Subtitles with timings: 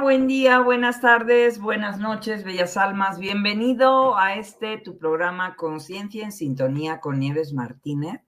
[0.00, 3.18] Buen día, buenas tardes, buenas noches, bellas almas.
[3.18, 8.22] Bienvenido a este tu programa Conciencia en Sintonía con Nieves Martínez,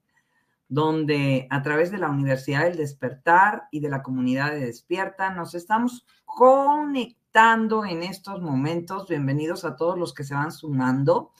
[0.69, 5.55] donde a través de la Universidad del Despertar y de la comunidad de Despierta nos
[5.55, 9.07] estamos conectando en estos momentos.
[9.07, 11.31] Bienvenidos a todos los que se van sumando.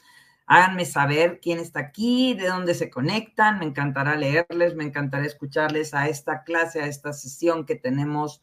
[0.46, 3.60] Háganme saber quién está aquí, de dónde se conectan.
[3.60, 8.42] Me encantará leerles, me encantará escucharles a esta clase, a esta sesión que tenemos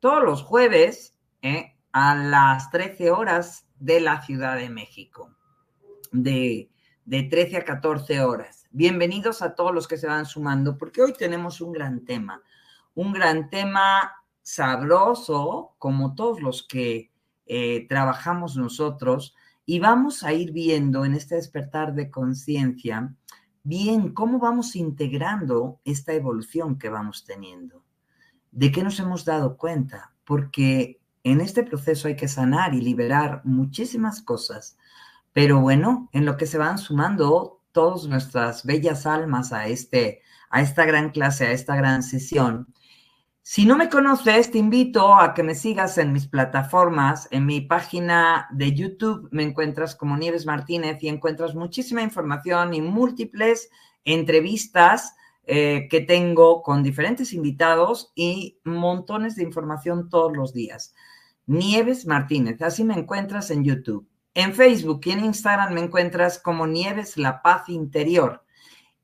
[0.00, 1.11] todos los jueves
[1.42, 1.76] ¿eh?
[1.92, 5.34] a las 13 horas de la Ciudad de México,
[6.12, 6.70] de,
[7.04, 8.64] de 13 a 14 horas.
[8.70, 12.40] Bienvenidos a todos los que se van sumando, porque hoy tenemos un gran tema,
[12.94, 17.10] un gran tema sabroso, como todos los que
[17.46, 19.34] eh, trabajamos nosotros,
[19.66, 23.14] y vamos a ir viendo en este despertar de conciencia,
[23.64, 27.84] bien, cómo vamos integrando esta evolución que vamos teniendo.
[28.52, 30.14] ¿De qué nos hemos dado cuenta?
[30.24, 34.76] Porque en este proceso hay que sanar y liberar muchísimas cosas.
[35.32, 40.60] Pero bueno, en lo que se van sumando todas nuestras bellas almas a, este, a
[40.60, 42.72] esta gran clase, a esta gran sesión.
[43.44, 47.26] Si no me conoces, te invito a que me sigas en mis plataformas.
[47.32, 52.80] En mi página de YouTube me encuentras como Nieves Martínez y encuentras muchísima información y
[52.80, 53.68] múltiples
[54.04, 60.94] entrevistas eh, que tengo con diferentes invitados y montones de información todos los días.
[61.46, 64.08] Nieves Martínez, así me encuentras en YouTube.
[64.34, 68.44] En Facebook y en Instagram me encuentras como Nieves La Paz Interior.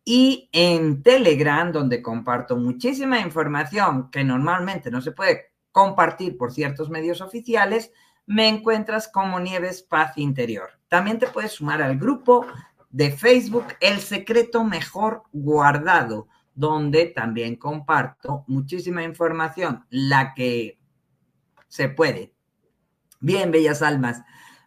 [0.05, 6.89] Y en Telegram, donde comparto muchísima información que normalmente no se puede compartir por ciertos
[6.89, 7.93] medios oficiales,
[8.25, 10.71] me encuentras como Nieves Paz Interior.
[10.89, 12.47] También te puedes sumar al grupo
[12.91, 20.78] de Facebook El Secreto Mejor Guardado, donde también comparto muchísima información, la que
[21.69, 22.35] se puede.
[23.21, 24.23] Bien, bellas almas,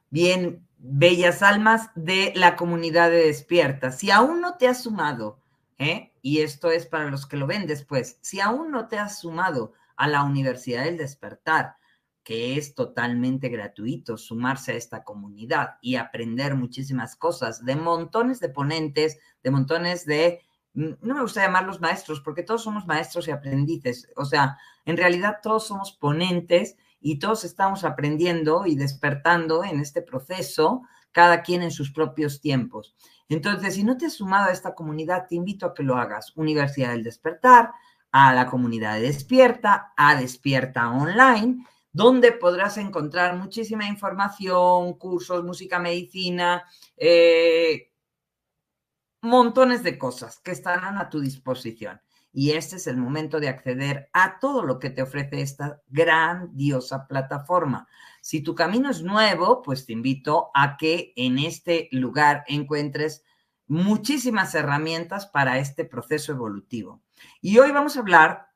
[0.10, 3.92] bien, bellas almas de la comunidad de despierta.
[3.92, 5.40] Si aún no te has sumado,
[5.78, 6.14] ¿eh?
[6.22, 9.74] y esto es para los que lo ven después, si aún no te has sumado
[9.96, 11.76] a la Universidad del Despertar,
[12.24, 18.50] que es totalmente gratuito sumarse a esta comunidad y aprender muchísimas cosas de montones de
[18.50, 20.42] ponentes, de montones de,
[20.74, 24.98] mm, no me gusta llamarlos maestros, porque todos somos maestros y aprendices, o sea, en
[24.98, 31.62] realidad todos somos ponentes y todos estamos aprendiendo y despertando en este proceso, cada quien
[31.62, 32.96] en sus propios tiempos.
[33.28, 36.32] Entonces, si no te has sumado a esta comunidad, te invito a que lo hagas.
[36.36, 37.72] Universidad del Despertar,
[38.12, 45.80] a la comunidad de Despierta, a Despierta Online donde podrás encontrar muchísima información, cursos, música,
[45.80, 46.64] medicina,
[46.96, 47.92] eh,
[49.22, 52.02] montones de cosas que estarán a tu disposición.
[52.34, 57.08] Y este es el momento de acceder a todo lo que te ofrece esta grandiosa
[57.08, 57.88] plataforma.
[58.22, 63.24] Si tu camino es nuevo, pues te invito a que en este lugar encuentres
[63.68, 67.02] muchísimas herramientas para este proceso evolutivo.
[67.42, 68.48] Y hoy vamos a hablar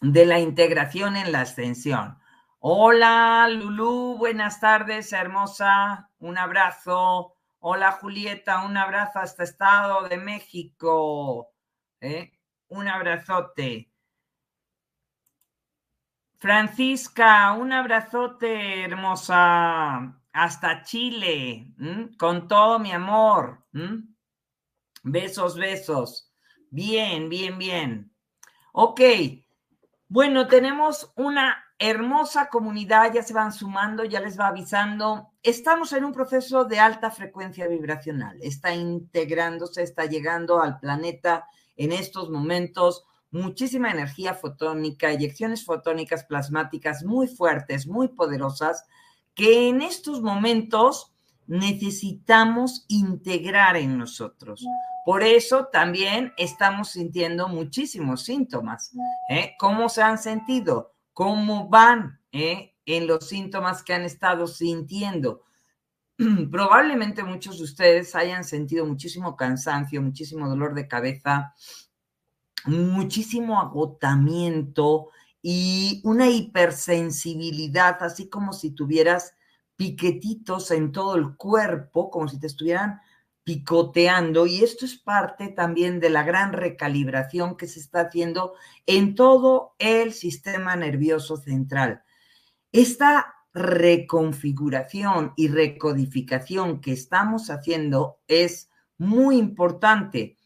[0.00, 2.18] de la integración en la ascensión.
[2.58, 7.36] Hola, Lulú, buenas tardes, hermosa, un abrazo.
[7.58, 11.50] Hola, Julieta, un abrazo hasta Estado de México.
[12.00, 12.33] ¿eh?
[12.68, 13.90] Un abrazote.
[16.38, 21.72] Francisca, un abrazote, hermosa, hasta Chile,
[22.18, 23.64] con todo mi amor.
[25.02, 26.30] Besos, besos.
[26.70, 28.12] Bien, bien, bien.
[28.72, 29.00] Ok.
[30.08, 35.32] Bueno, tenemos una hermosa comunidad, ya se van sumando, ya les va avisando.
[35.42, 38.36] Estamos en un proceso de alta frecuencia vibracional.
[38.42, 47.04] Está integrándose, está llegando al planeta en estos momentos muchísima energía fotónica, eyecciones fotónicas plasmáticas
[47.04, 48.84] muy fuertes, muy poderosas,
[49.34, 51.12] que en estos momentos
[51.46, 54.64] necesitamos integrar en nosotros.
[55.04, 58.92] Por eso también estamos sintiendo muchísimos síntomas.
[59.28, 59.54] ¿eh?
[59.58, 60.94] ¿Cómo se han sentido?
[61.12, 65.42] ¿Cómo van eh, en los síntomas que han estado sintiendo?
[66.50, 71.54] Probablemente muchos de ustedes hayan sentido muchísimo cansancio, muchísimo dolor de cabeza,
[72.66, 75.08] muchísimo agotamiento
[75.42, 79.34] y una hipersensibilidad, así como si tuvieras
[79.76, 83.00] piquetitos en todo el cuerpo, como si te estuvieran
[83.42, 84.46] picoteando.
[84.46, 88.54] Y esto es parte también de la gran recalibración que se está haciendo
[88.86, 92.04] en todo el sistema nervioso central.
[92.72, 98.68] Esta reconfiguración y recodificación que estamos haciendo es
[98.98, 100.36] muy importante.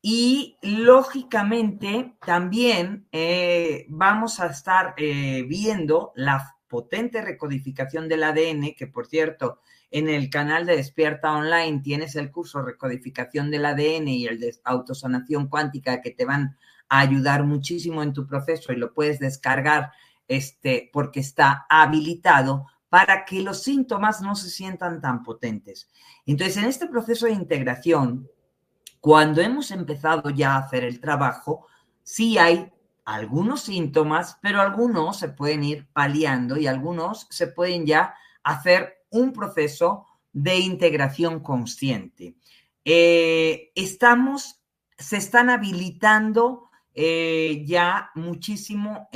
[0.00, 8.86] Y lógicamente también eh, vamos a estar eh, viendo la potente recodificación del ADN, que
[8.86, 14.26] por cierto, en el canal de Despierta Online tienes el curso Recodificación del ADN y
[14.26, 16.56] el de Autosanación Cuántica que te van
[16.88, 19.92] a ayudar muchísimo en tu proceso y lo puedes descargar
[20.28, 25.90] este, porque está habilitado para que los síntomas no se sientan tan potentes.
[26.26, 28.28] Entonces, en este proceso de integración,
[29.00, 31.66] cuando hemos empezado ya a hacer el trabajo,
[32.02, 32.72] sí hay
[33.04, 39.32] algunos síntomas, pero algunos se pueden ir paliando y algunos se pueden ya hacer un
[39.32, 42.36] proceso de integración consciente.
[42.84, 44.60] Eh, estamos,
[44.98, 49.08] se están habilitando eh, ya muchísimo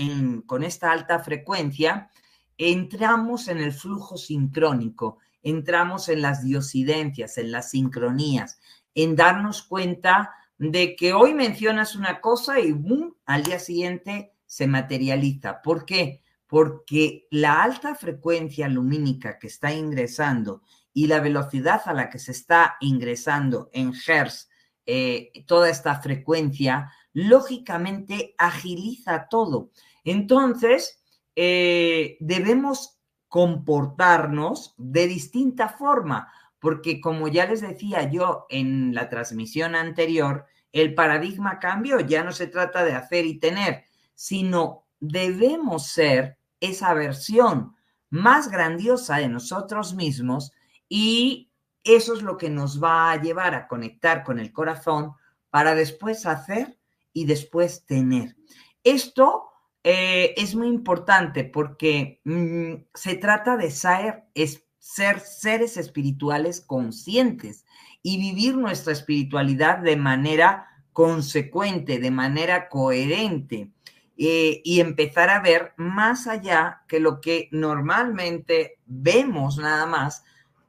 [0.47, 2.11] con esta alta frecuencia,
[2.57, 8.59] entramos en el flujo sincrónico, entramos en las diosidencias, en las sincronías,
[8.95, 14.67] en darnos cuenta de que hoy mencionas una cosa y boom, al día siguiente se
[14.67, 15.63] materializa.
[15.63, 16.23] ¿Por qué?
[16.49, 22.33] Porque la alta frecuencia lumínica que está ingresando y la velocidad a la que se
[22.33, 24.49] está ingresando en Hertz
[24.85, 29.71] eh, toda esta frecuencia, lógicamente agiliza todo.
[30.05, 31.03] Entonces,
[31.35, 39.75] eh, debemos comportarnos de distinta forma porque como ya les decía yo en la transmisión
[39.75, 46.39] anterior, el paradigma cambió, ya no se trata de hacer y tener, sino debemos ser
[46.61, 47.75] esa versión
[48.11, 50.53] más grandiosa de nosotros mismos
[50.89, 51.51] y
[51.83, 55.15] eso es lo que nos va a llevar a conectar con el corazón
[55.51, 56.79] para después hacer
[57.13, 58.37] y después tener.
[58.85, 59.49] Esto
[59.85, 67.65] eh, es muy importante porque mm, se trata de ser, es, ser seres espirituales conscientes
[68.03, 73.71] y vivir nuestra espiritualidad de manera consecuente, de manera coherente
[74.17, 80.25] eh, y empezar a ver más allá que lo que normalmente vemos nada más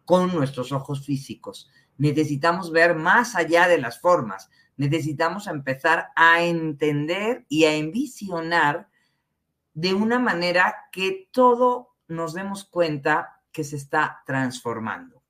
[0.06, 1.70] con nuestros ojos físicos.
[1.98, 8.88] Necesitamos ver más allá de las formas, necesitamos empezar a entender y a envisionar
[9.74, 15.22] de una manera que todo nos demos cuenta que se está transformando.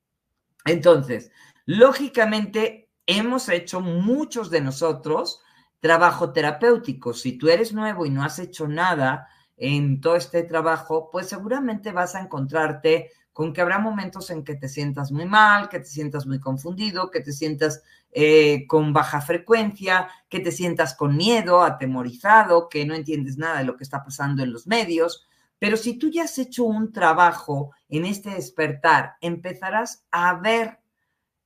[0.65, 1.31] Entonces,
[1.65, 5.41] lógicamente, hemos hecho muchos de nosotros
[5.79, 7.15] trabajo terapéutico.
[7.15, 11.91] Si tú eres nuevo y no has hecho nada en todo este trabajo, pues seguramente
[11.91, 15.85] vas a encontrarte con que habrá momentos en que te sientas muy mal, que te
[15.85, 21.61] sientas muy confundido, que te sientas eh, con baja frecuencia, que te sientas con miedo,
[21.61, 25.25] atemorizado, que no entiendes nada de lo que está pasando en los medios,
[25.59, 30.79] Pero si tú ya has hecho un trabajo en este despertar, empezarás a ver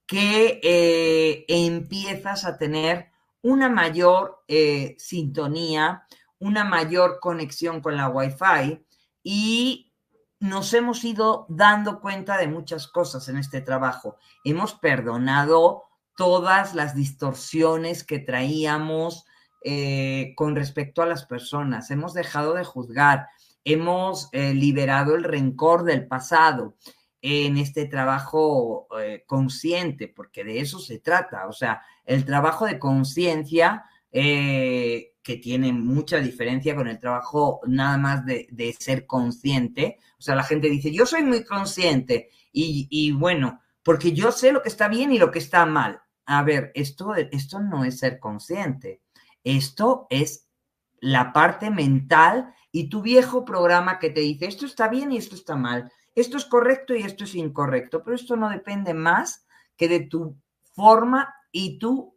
[0.05, 3.09] que eh, empiezas a tener
[3.41, 6.05] una mayor eh, sintonía,
[6.39, 8.85] una mayor conexión con la Wi-Fi
[9.23, 9.93] y
[10.39, 14.17] nos hemos ido dando cuenta de muchas cosas en este trabajo.
[14.43, 19.25] Hemos perdonado todas las distorsiones que traíamos
[19.65, 21.89] eh, con respecto a las personas.
[21.89, 23.27] Hemos dejado de juzgar,
[23.63, 26.75] hemos eh, liberado el rencor del pasado
[27.21, 31.47] en este trabajo eh, consciente, porque de eso se trata.
[31.47, 38.25] O sea, el trabajo de conciencia, que tiene mucha diferencia con el trabajo nada más
[38.25, 39.97] de, ser consciente.
[40.19, 44.51] O sea, la gente dice, yo soy muy consciente y, y bueno, porque yo sé
[44.51, 46.01] lo que está bien y lo que está mal.
[46.25, 49.01] A ver, esto, esto no es ser consciente.
[49.43, 50.47] Esto es
[50.99, 55.35] la parte mental y tu viejo programa que te dice esto está bien y esto
[55.35, 59.89] está mal, esto es correcto y esto es incorrecto, pero esto no depende más que
[59.89, 60.37] de tu
[60.73, 62.12] forma y tu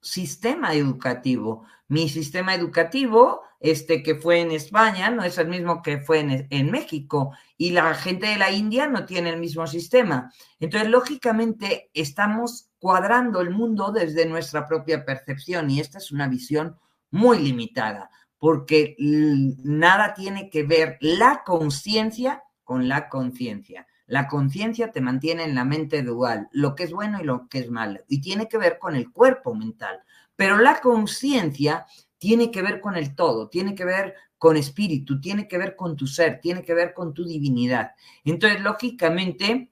[0.00, 1.64] sistema educativo.
[1.88, 6.46] Mi sistema educativo, este que fue en España, no es el mismo que fue en,
[6.50, 10.32] en, México y la gente de la India no tiene el mismo sistema.
[10.58, 16.76] Entonces, lógicamente, estamos cuadrando el mundo desde nuestra propia percepción y esta es una visión
[17.10, 23.86] muy limitada porque nada tiene que ver la conciencia con la conciencia.
[24.10, 27.60] La conciencia te mantiene en la mente dual, lo que es bueno y lo que
[27.60, 30.00] es malo, y tiene que ver con el cuerpo mental.
[30.34, 31.86] Pero la conciencia
[32.18, 35.94] tiene que ver con el todo, tiene que ver con espíritu, tiene que ver con
[35.94, 37.92] tu ser, tiene que ver con tu divinidad.
[38.24, 39.70] Entonces, lógicamente,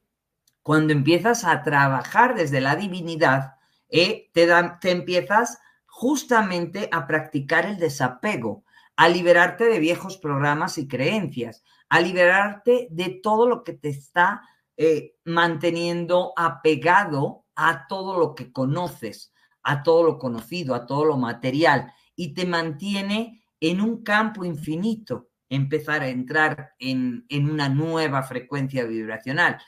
[0.62, 3.56] cuando empiezas a trabajar desde la divinidad,
[3.88, 4.46] eh, te,
[4.80, 8.62] te empiezas justamente a practicar el desapego,
[8.94, 14.42] a liberarte de viejos programas y creencias, a liberarte de todo lo que te está
[14.76, 21.16] eh, manteniendo apegado a todo lo que conoces, a todo lo conocido, a todo lo
[21.16, 28.22] material, y te mantiene en un campo infinito, empezar a entrar en, en una nueva
[28.22, 29.58] frecuencia vibracional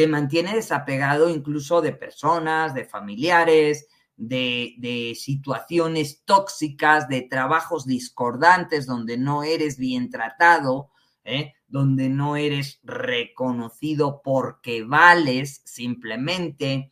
[0.00, 9.18] te mantiene desapegado incluso de personas, de familiares, de, situaciones tóxicas, de trabajos discordantes donde
[9.18, 10.90] no eres bien tratado,
[11.22, 11.52] ¿eh?
[11.70, 16.90] Donde no eres reconocido porque vales simplemente,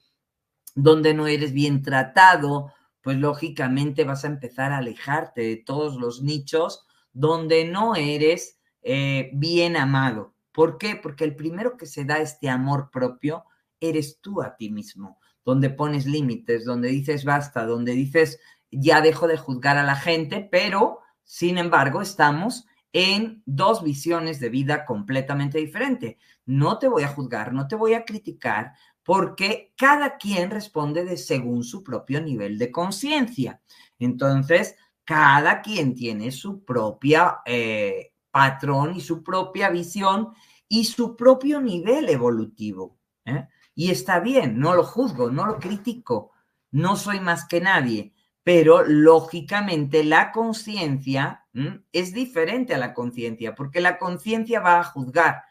[0.74, 6.22] donde no eres bien tratado, pues lógicamente vas a empezar a alejarte de todos los
[6.22, 10.34] nichos donde no eres eh, bien amado.
[10.52, 10.94] ¿Por qué?
[10.94, 13.44] Porque el primero que se da este amor propio
[13.80, 18.38] eres tú a ti mismo, donde pones límites, donde dices basta, donde dices
[18.70, 24.48] ya dejo de juzgar a la gente, pero sin embargo estamos en dos visiones de
[24.48, 26.16] vida completamente diferentes.
[26.46, 31.16] No te voy a juzgar, no te voy a criticar, porque cada quien responde de
[31.16, 33.60] según su propio nivel de conciencia.
[33.98, 40.34] Entonces, cada quien tiene su propia eh, patrón y su propia visión
[40.68, 42.98] y su propio nivel evolutivo.
[43.24, 43.48] ¿eh?
[43.74, 46.32] Y está bien, no lo juzgo, no lo critico,
[46.70, 48.12] no soy más que nadie,
[48.48, 51.44] pero lógicamente la conciencia
[51.92, 55.42] es diferente a la conciencia, porque la conciencia va a juzgar.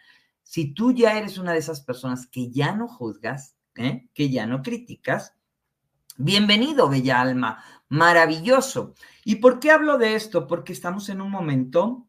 [0.41, 4.07] Si tú ya eres una de esas personas que ya no juzgas, ¿eh?
[4.15, 5.35] que ya no criticas,
[6.17, 8.95] bienvenido, bella alma, maravilloso.
[9.23, 10.47] ¿Y por qué hablo de esto?
[10.47, 12.07] Porque estamos en un momento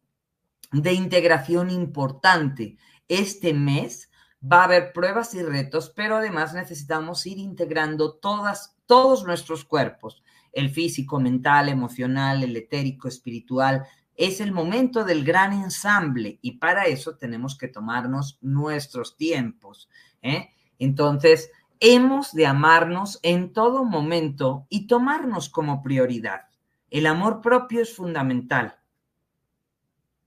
[0.72, 2.78] de integración importante
[3.08, 4.10] este mes
[4.42, 10.22] va a haber pruebas y retos, pero además necesitamos ir integrando todas, todos nuestros cuerpos,
[10.52, 13.84] el físico, mental, emocional, el etérico, espiritual.
[14.14, 19.88] Es el momento del gran ensamble y para eso tenemos que tomarnos nuestros tiempos.
[20.22, 20.50] ¿eh?
[20.78, 21.50] Entonces,
[21.80, 26.42] hemos de amarnos en todo momento y tomarnos como prioridad.
[26.90, 28.78] El amor propio es fundamental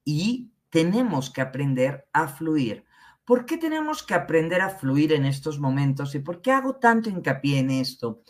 [0.06, 2.86] y tenemos que aprender a fluir.
[3.26, 6.16] ¿Por qué tenemos que aprender a fluir en estos momentos?
[6.16, 8.24] ¿Y por qué hago tanto hincapié en esto?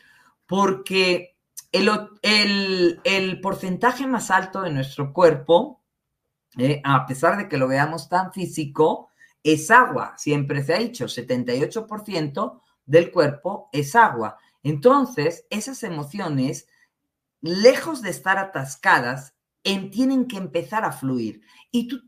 [0.46, 1.31] Porque
[1.72, 5.82] el, el, porcentaje más alto de nuestro cuerpo,
[6.58, 9.10] eh, a pesar de que lo veamos tan físico,
[9.44, 10.14] es agua.
[10.18, 14.38] Siempre se ha dicho, 78% del cuerpo es agua.
[14.64, 16.68] Entonces, esas emociones,
[17.42, 21.42] lejos de estar atascadas, tienen que empezar a fluir.
[21.72, 22.02] Y tú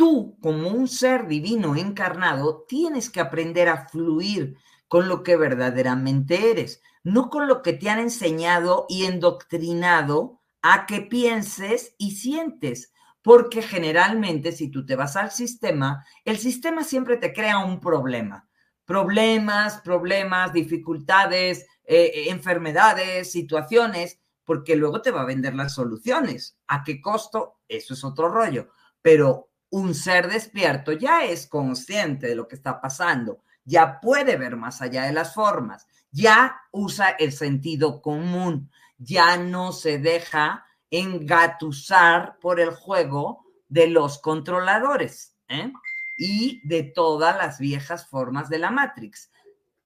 [0.00, 4.56] tú como un ser divino encarnado tienes que aprender a fluir
[4.88, 10.86] con lo que verdaderamente eres, no con lo que te han enseñado y endoctrinado a
[10.86, 12.92] que pienses y sientes,
[13.22, 18.48] porque generalmente si tú te vas al sistema, el sistema siempre te crea un problema.
[18.84, 26.58] Problemas, problemas, dificultades, eh, enfermedades, situaciones, porque luego te va a vender las soluciones.
[26.66, 27.60] ¿A qué costo?
[27.68, 28.70] Eso es otro rollo.
[29.00, 34.56] Pero un ser despierto ya es consciente de lo que está pasando, ya puede ver
[34.56, 42.38] más allá de las formas, ya usa el sentido común, ya no se deja engatusar
[42.40, 45.72] por el juego de los controladores ¿eh?
[46.18, 49.30] y de todas las viejas formas de la Matrix.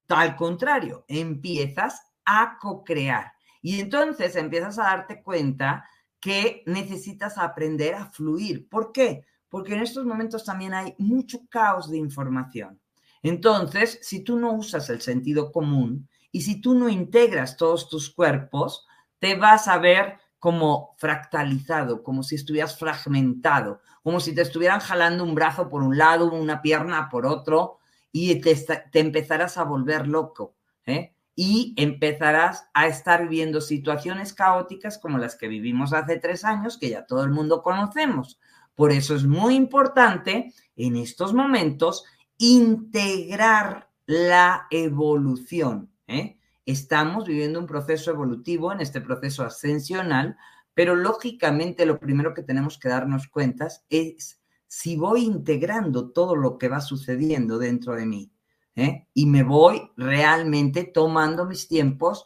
[0.09, 5.87] Al contrario, empiezas a co-crear y entonces empiezas a darte cuenta
[6.19, 8.67] que necesitas aprender a fluir.
[8.67, 9.25] ¿Por qué?
[9.47, 12.79] Porque en estos momentos también hay mucho caos de información.
[13.21, 18.09] Entonces, si tú no usas el sentido común y si tú no integras todos tus
[18.09, 18.85] cuerpos,
[19.19, 25.23] te vas a ver como fractalizado, como si estuvieras fragmentado, como si te estuvieran jalando
[25.23, 27.79] un brazo por un lado, una pierna por otro,
[28.11, 28.53] y te,
[28.99, 31.15] empezarás a volver loco, ¿eh?
[31.37, 36.89] y empezarás a estar viviendo situaciones caóticas como las que vivimos hace tres años, que
[36.89, 38.41] ya todo el mundo conocemos.
[38.75, 42.03] Por eso es muy importante en estos momentos
[42.37, 45.94] integrar la evolución.
[46.07, 46.37] ¿Eh?
[46.65, 50.37] Estamos viviendo un proceso evolutivo en este proceso ascensional,
[50.73, 56.57] pero lógicamente lo primero que tenemos que darnos cuenta es si voy integrando todo lo
[56.57, 58.31] que va sucediendo dentro de mí
[58.75, 59.07] ¿eh?
[59.13, 62.25] y me voy realmente tomando mis tiempos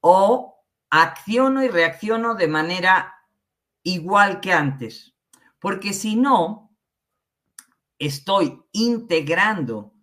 [0.00, 3.14] o acciono y reacciono de manera
[3.82, 5.14] igual que antes.
[5.58, 6.76] Porque si no,
[7.98, 9.95] estoy integrando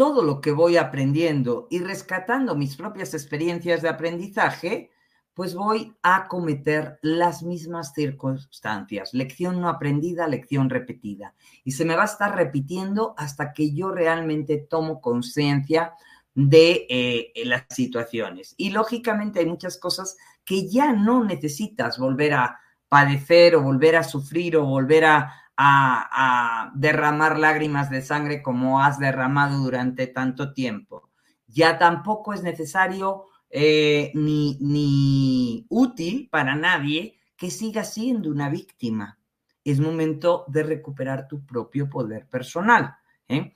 [0.00, 4.90] todo lo que voy aprendiendo y rescatando mis propias experiencias de aprendizaje,
[5.34, 9.12] pues voy a cometer las mismas circunstancias.
[9.12, 11.34] Lección no aprendida, lección repetida.
[11.64, 15.92] Y se me va a estar repitiendo hasta que yo realmente tomo conciencia
[16.34, 18.54] de eh, las situaciones.
[18.56, 20.16] Y lógicamente hay muchas cosas
[20.46, 26.72] que ya no necesitas volver a padecer o volver a sufrir o volver a, a,
[26.74, 31.10] derramar lágrimas de sangre como has derramado durante tanto tiempo.
[31.46, 39.18] Ya tampoco es necesario eh, ni, ni útil para nadie que siga siendo una víctima.
[39.62, 42.96] Es momento de recuperar tu propio poder personal.
[43.28, 43.52] ¿eh?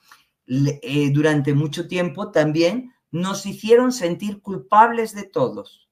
[0.46, 5.88] Eh, durante mucho tiempo también nos hicieron sentir culpables de todos.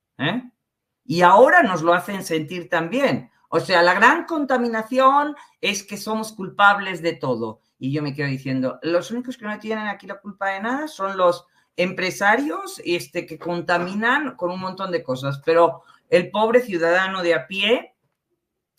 [1.05, 3.32] Y ahora nos lo hacen sentir también.
[3.55, 7.61] O sea, la gran contaminación es que somos culpables de todo.
[7.79, 10.89] Y yo me quedo diciendo, los únicos que no tienen aquí la culpa de nada
[10.89, 11.45] son los
[11.77, 17.47] empresarios este, que contaminan con un montón de cosas, pero el pobre ciudadano de a
[17.47, 17.95] pie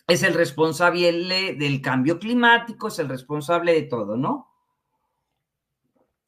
[0.08, 1.12] es el responsable
[1.54, 4.50] del cambio climático, es el responsable de todo, ¿no?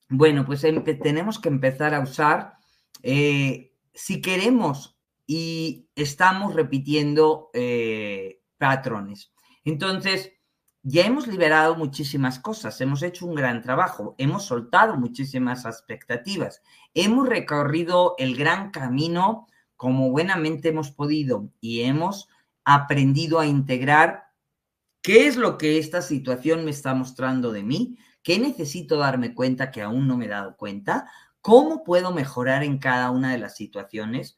[0.08, 0.64] Bueno, pues
[1.02, 2.58] tenemos que empezar a usar,
[3.02, 4.95] eh, si queremos
[5.26, 9.32] y estamos repitiendo eh, patrones.
[9.64, 10.32] Entonces,
[10.82, 16.62] ya hemos liberado muchísimas cosas, hemos hecho un gran trabajo, hemos soltado muchísimas expectativas,
[16.94, 22.28] hemos recorrido el gran camino como buenamente hemos podido y hemos
[22.64, 24.26] aprendido a integrar
[25.02, 29.70] qué es lo que esta situación me está mostrando de mí, qué necesito darme cuenta
[29.70, 31.10] que aún no me he dado cuenta,
[31.40, 34.36] cómo puedo mejorar en cada una de las situaciones,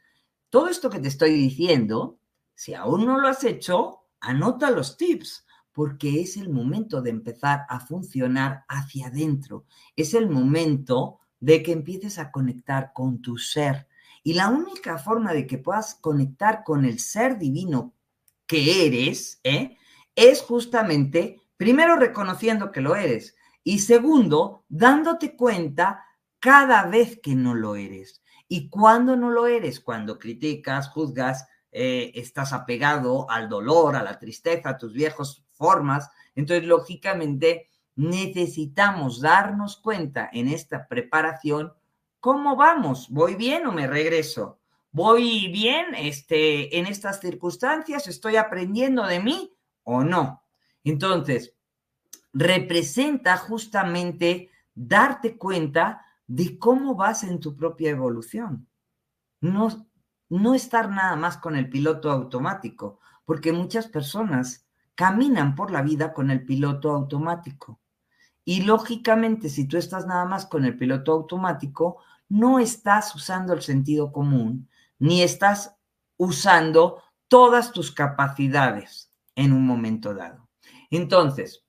[0.51, 2.19] todo esto que te estoy diciendo,
[2.55, 7.65] si aún no lo has hecho, anota los tips, porque es el momento de empezar
[7.69, 9.65] a funcionar hacia adentro.
[9.95, 13.87] Es el momento de que empieces a conectar con tu ser.
[14.25, 17.95] Y la única forma de que puedas conectar con el ser divino
[18.47, 19.77] que eres, ¿eh?
[20.17, 26.05] es justamente, primero, reconociendo que lo eres y segundo, dándote cuenta
[26.41, 28.23] cada vez que no lo eres.
[28.49, 29.81] ¿Y cuando no lo eres?
[29.81, 36.11] Cuando criticas, juzgas, eh, estás apegado al dolor, a la tristeza, a tus viejos formas.
[36.35, 41.73] Entonces, lógicamente, necesitamos darnos cuenta en esta preparación
[42.21, 44.59] cómo vamos, voy bien o me regreso,
[44.91, 49.53] voy bien este, en estas circunstancias, estoy aprendiendo de mí
[49.85, 50.43] o no.
[50.85, 51.55] Entonces,
[52.33, 58.69] representa justamente darte cuenta de cómo vas en tu propia evolución.
[59.41, 59.89] No,
[60.29, 66.13] no estar nada más con el piloto automático, porque muchas personas caminan por la vida
[66.13, 67.81] con el piloto automático.
[68.45, 73.63] Y lógicamente, si tú estás nada más con el piloto automático, no estás usando el
[73.63, 75.77] sentido común, ni estás
[76.17, 80.49] usando todas tus capacidades en un momento dado.
[80.91, 81.65] Entonces,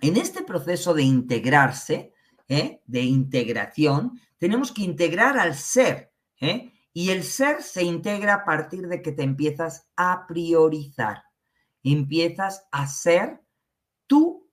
[0.00, 2.14] en este proceso de integrarse,
[2.48, 2.82] ¿eh?
[2.86, 6.12] de integración, tenemos que integrar al ser.
[6.40, 6.72] ¿eh?
[6.92, 11.24] Y el ser se integra a partir de que te empiezas a priorizar.
[11.82, 13.40] Empiezas a ser
[14.06, 14.50] tu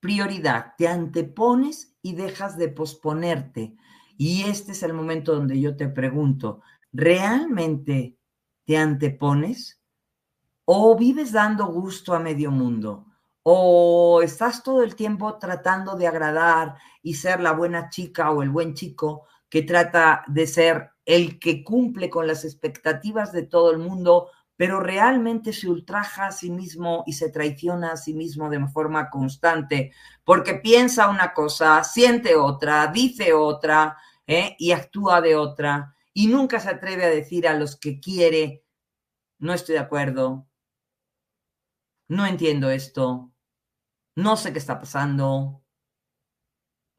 [0.00, 0.74] prioridad.
[0.76, 3.74] Te antepones y dejas de posponerte.
[4.16, 6.60] Y este es el momento donde yo te pregunto,
[6.92, 8.16] ¿realmente
[8.64, 9.80] te antepones?
[10.64, 13.06] ¿O vives dando gusto a medio mundo?
[13.50, 18.50] ¿O estás todo el tiempo tratando de agradar y ser la buena chica o el
[18.50, 23.78] buen chico que trata de ser el que cumple con las expectativas de todo el
[23.78, 28.68] mundo, pero realmente se ultraja a sí mismo y se traiciona a sí mismo de
[28.68, 29.92] forma constante,
[30.24, 34.56] porque piensa una cosa, siente otra, dice otra ¿eh?
[34.58, 38.62] y actúa de otra, y nunca se atreve a decir a los que quiere,
[39.38, 40.46] no estoy de acuerdo,
[42.08, 43.32] no entiendo esto,
[44.18, 45.62] no sé qué está pasando,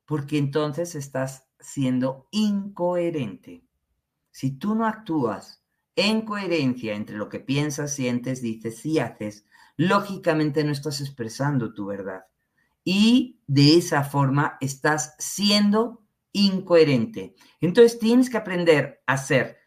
[0.05, 3.65] porque entonces estás siendo incoherente.
[4.31, 5.61] Si tú no actúas
[5.97, 11.87] en coherencia entre lo que piensas, sientes, dices y haces, lógicamente no estás expresando tu
[11.87, 12.23] verdad.
[12.85, 17.35] Y de esa forma estás siendo incoherente.
[17.59, 19.57] Entonces tienes que aprender a ser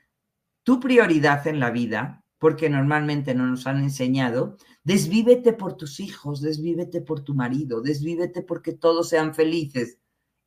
[0.62, 6.40] tu prioridad en la vida, porque normalmente no nos han enseñado, desvívete por tus hijos,
[6.40, 10.00] desvívete por tu marido, desvívete porque todos sean felices.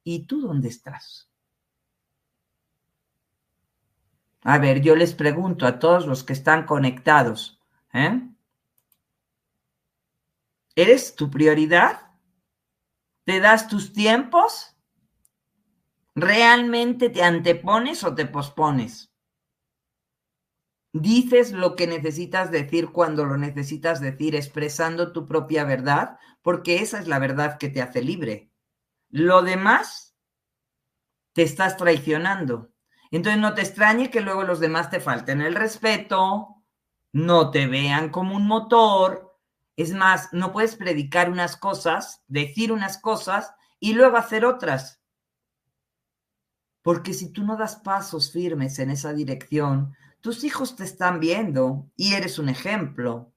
[0.03, 1.29] ¿Y tú dónde estás?
[4.41, 7.61] A ver, yo les pregunto a todos los que están conectados,
[7.93, 8.27] ¿eh?
[10.75, 12.11] ¿Eres tu prioridad?
[13.23, 14.75] ¿Te das tus tiempos?
[16.13, 19.14] ¿Realmente te antepones o te pospones?
[20.97, 26.17] ¿Dices lo que necesitas decir cuando lo necesitas decir, expresando tu propia verdad?
[26.41, 28.49] Porque esa es la verdad que te hace libre.
[29.09, 30.15] Lo demás,
[31.33, 32.71] te estás traicionando.
[33.11, 36.63] Entonces no te extrañe que luego los demás te falten el respeto,
[37.11, 39.37] no te vean como un motor.
[39.75, 45.01] Es más, no puedes predicar unas cosas, decir unas cosas y luego hacer otras.
[46.81, 49.93] Porque si tú no das pasos firmes en esa dirección,
[50.25, 53.31] tus hijos te están viendo y eres un ejemplo.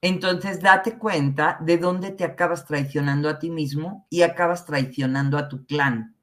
[0.00, 5.48] Entonces date cuenta de dónde te acabas traicionando a ti mismo y acabas traicionando a
[5.48, 6.14] tu clan.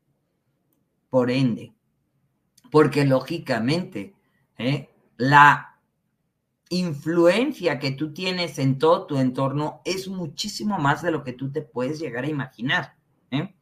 [1.10, 1.74] Por ende,
[2.72, 4.16] porque lógicamente
[4.58, 4.88] ¿eh?
[5.18, 5.78] la
[6.70, 11.52] influencia que tú tienes en todo tu entorno es muchísimo más de lo que tú
[11.52, 12.96] te puedes llegar a imaginar.
[13.32, 13.54] ¿eh?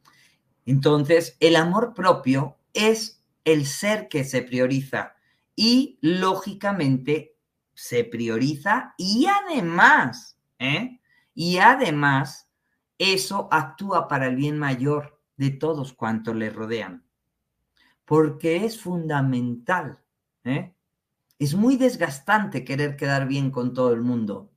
[0.66, 5.16] Entonces, el amor propio es el ser que se prioriza
[5.54, 7.36] y lógicamente
[7.74, 11.00] se prioriza y además, ¿eh?
[11.34, 12.48] y además,
[12.98, 17.10] eso actúa para el bien mayor de todos cuantos le rodean
[18.10, 20.00] porque es fundamental.
[20.42, 20.74] ¿eh?
[21.38, 24.50] Es muy desgastante querer quedar bien con todo el mundo.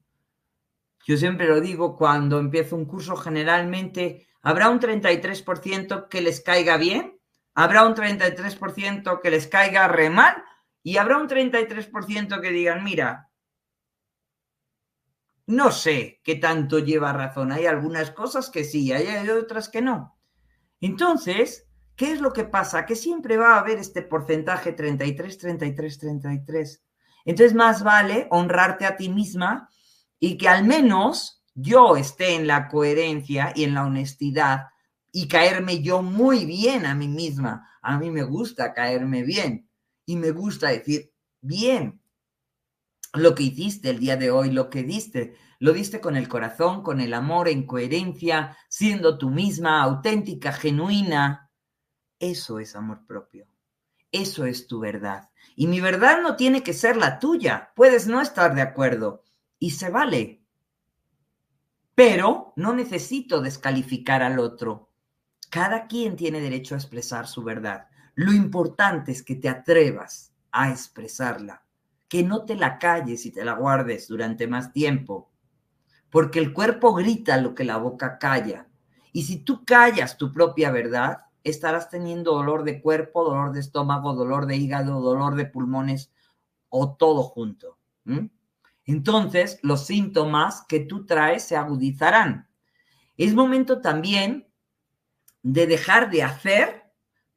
[1.06, 6.77] Yo siempre lo digo, cuando empiezo un curso, generalmente habrá un 33% que les caiga
[6.77, 7.19] bien,
[7.53, 10.43] habrá un 33% que les caiga re mal
[10.83, 13.31] y habrá un 33% que digan, mira,
[15.47, 17.51] no sé qué tanto lleva razón.
[17.51, 20.17] Hay algunas cosas que sí, hay otras que no.
[20.79, 22.85] Entonces, ¿Qué es lo que pasa?
[22.85, 26.83] Que siempre va a haber este porcentaje 33, 33, 33.
[27.25, 29.69] Entonces, más vale honrarte a ti misma
[30.19, 34.69] y que al menos yo esté en la coherencia y en la honestidad
[35.11, 37.69] y caerme yo muy bien a mí misma.
[37.81, 39.69] A mí me gusta caerme bien
[40.05, 42.01] y me gusta decir, bien,
[43.13, 46.83] lo que hiciste el día de hoy, lo que diste, lo diste con el corazón,
[46.83, 51.43] con el amor, en coherencia, siendo tú misma, auténtica, genuina,
[52.23, 53.47] eso es amor propio.
[54.09, 55.29] Eso es tu verdad.
[55.57, 57.73] Y mi verdad no tiene que ser la tuya.
[57.75, 59.23] Puedes no estar de acuerdo.
[59.59, 60.41] Y se vale.
[61.95, 64.89] Pero no necesito descalificar al otro.
[65.49, 67.89] Cada quien tiene derecho a expresar su verdad.
[68.15, 71.63] Lo importante es que te atrevas a expresarla.
[72.08, 75.32] Que no te la calles y te la guardes durante más tiempo.
[76.10, 78.67] Porque el cuerpo grita lo que la boca calla.
[79.12, 84.13] Y si tú callas tu propia verdad, estarás teniendo dolor de cuerpo, dolor de estómago,
[84.13, 86.12] dolor de hígado, dolor de pulmones
[86.69, 87.78] o todo junto.
[88.86, 92.47] Entonces, los síntomas que tú traes se agudizarán.
[93.17, 94.47] Es momento también
[95.41, 96.82] de dejar de hacer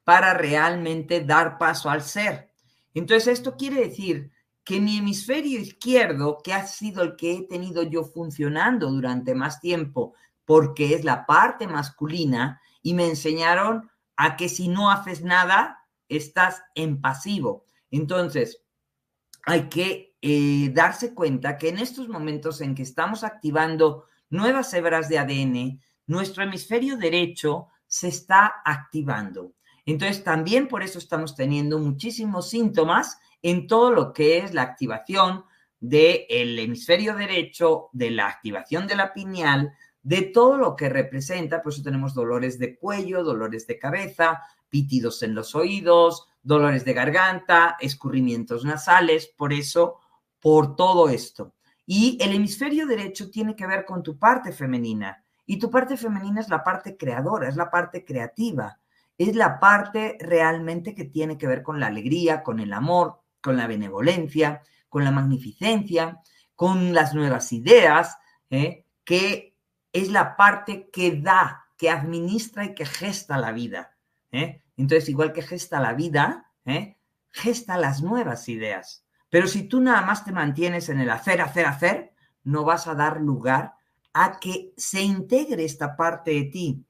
[0.07, 2.53] para realmente dar paso al ser.
[2.95, 4.31] Entonces, esto quiere decir
[4.62, 9.59] que mi hemisferio izquierdo, que ha sido el que he tenido yo funcionando durante más
[9.59, 10.14] tiempo,
[10.45, 16.62] porque es la parte masculina, y me enseñaron a que si no haces nada, estás
[16.77, 17.64] en pasivo.
[17.90, 18.62] Entonces,
[19.45, 25.09] hay que eh, darse cuenta que en estos momentos en que estamos activando nuevas hebras
[25.09, 29.57] de ADN, nuestro hemisferio derecho se está activando.
[29.87, 35.44] Entonces, también por eso estamos teniendo muchísimos síntomas en todo lo que es la activación
[35.79, 39.72] del hemisferio derecho, de la activación de la pineal,
[40.03, 45.22] de todo lo que representa, por eso tenemos dolores de cuello, dolores de cabeza, pitidos
[45.22, 50.01] en los oídos, dolores de garganta, escurrimientos nasales, por eso,
[50.40, 51.55] por todo esto.
[51.87, 55.25] Y el hemisferio derecho tiene que ver con tu parte femenina.
[55.44, 58.79] Y tu parte femenina es la parte creadora, es la parte creativa,
[59.18, 63.57] es la parte realmente que tiene que ver con la alegría, con el amor, con
[63.57, 66.20] la benevolencia, con la magnificencia,
[66.55, 68.18] con las nuevas ideas,
[68.50, 68.85] ¿eh?
[69.05, 69.57] que
[69.92, 73.96] es la parte que da, que administra y que gesta la vida.
[74.33, 74.62] ¿eh?
[74.76, 76.98] Entonces, igual que gesta la vida, ¿eh?
[77.31, 79.05] gesta las nuevas ideas.
[79.29, 82.94] Pero si tú nada más te mantienes en el hacer, hacer, hacer, no vas a
[82.94, 83.74] dar lugar
[84.12, 86.86] a que se integre esta parte de ti.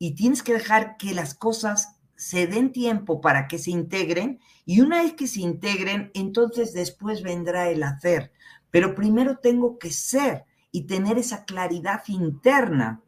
[0.00, 4.80] Y tienes que dejar que las cosas se den tiempo para que se integren y
[4.80, 8.32] una vez que se integren, entonces después vendrá el hacer.
[8.70, 13.00] Pero primero tengo que ser y tener esa claridad interna,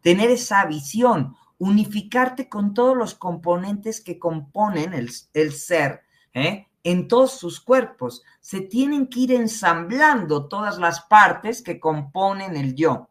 [0.00, 6.00] tener esa visión, unificarte con todos los componentes que componen el, ser,
[6.32, 6.66] ¿eh?
[6.82, 8.22] en todos sus cuerpos.
[8.40, 13.09] Se tienen que ir ensamblando todas las partes que componen el yo.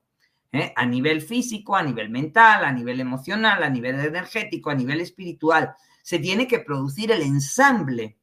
[0.51, 0.73] ¿Eh?
[0.75, 5.75] A nivel físico, a nivel mental, a nivel emocional, a nivel energético, a nivel espiritual.
[6.01, 8.17] Se tiene que producir el ensamble.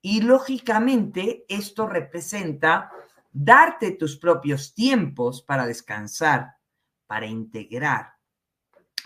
[0.00, 2.90] Y lógicamente esto representa
[3.32, 6.56] darte tus propios tiempos para descansar,
[7.06, 8.14] para integrar,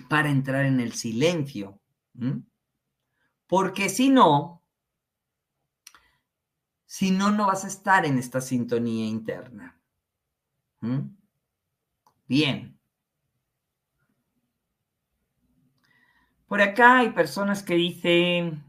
[0.09, 1.81] para entrar en el silencio.
[3.47, 4.63] Porque si no,
[6.87, 9.81] si no, no vas a estar en esta sintonía interna.
[12.33, 12.79] Bien.
[16.49, 18.65] Por acá hay personas que dicen,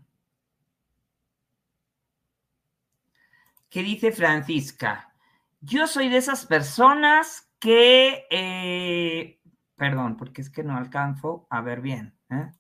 [3.70, 5.14] que dice Francisca,
[5.62, 9.40] yo soy de esas personas que eh,
[9.78, 12.14] Perdón, porque es que no alcanzo a ver bien.
[12.32, 12.52] ¿eh?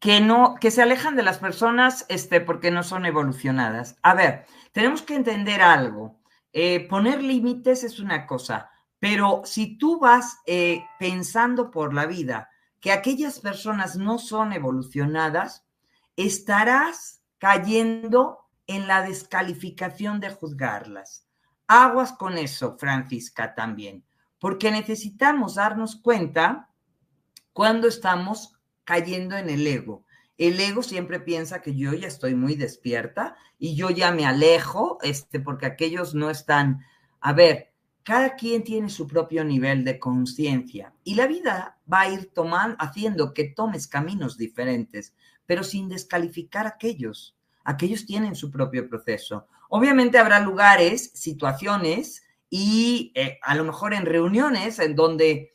[0.00, 3.96] Que no, que se alejan de las personas este, porque no son evolucionadas.
[4.02, 6.21] A ver, tenemos que entender algo.
[6.52, 12.50] Eh, poner límites es una cosa, pero si tú vas eh, pensando por la vida
[12.80, 15.64] que aquellas personas no son evolucionadas,
[16.16, 21.26] estarás cayendo en la descalificación de juzgarlas.
[21.66, 24.04] Aguas con eso, Francisca, también,
[24.38, 26.68] porque necesitamos darnos cuenta
[27.52, 30.04] cuando estamos cayendo en el ego.
[30.38, 34.98] El ego siempre piensa que yo ya estoy muy despierta y yo ya me alejo,
[35.02, 36.84] este, porque aquellos no están.
[37.20, 42.10] A ver, cada quien tiene su propio nivel de conciencia y la vida va a
[42.10, 45.14] ir tomando, haciendo que tomes caminos diferentes,
[45.46, 47.36] pero sin descalificar a aquellos.
[47.64, 49.46] Aquellos tienen su propio proceso.
[49.68, 55.52] Obviamente habrá lugares, situaciones y eh, a lo mejor en reuniones en donde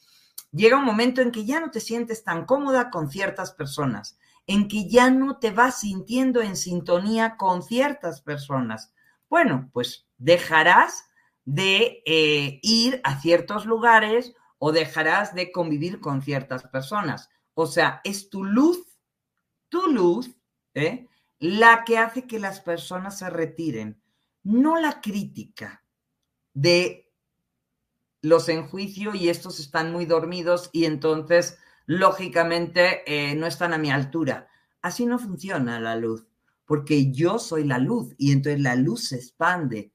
[0.51, 4.67] llega un momento en que ya no te sientes tan cómoda con ciertas personas, en
[4.67, 8.93] que ya no te vas sintiendo en sintonía con ciertas personas.
[9.29, 11.05] Bueno, pues dejarás
[11.45, 17.29] de eh, ir a ciertos lugares o dejarás de convivir con ciertas personas.
[17.53, 18.97] O sea, es tu luz,
[19.69, 20.31] tu luz,
[20.73, 21.07] ¿eh?
[21.39, 24.01] la que hace que las personas se retiren
[24.47, 25.83] no la crítica
[26.53, 27.11] de
[28.21, 33.79] los en juicio y estos están muy dormidos y entonces, lógicamente, eh, no están a
[33.79, 34.47] mi altura.
[34.83, 36.27] Así no funciona la luz,
[36.65, 39.91] porque yo soy la luz y entonces la luz se expande.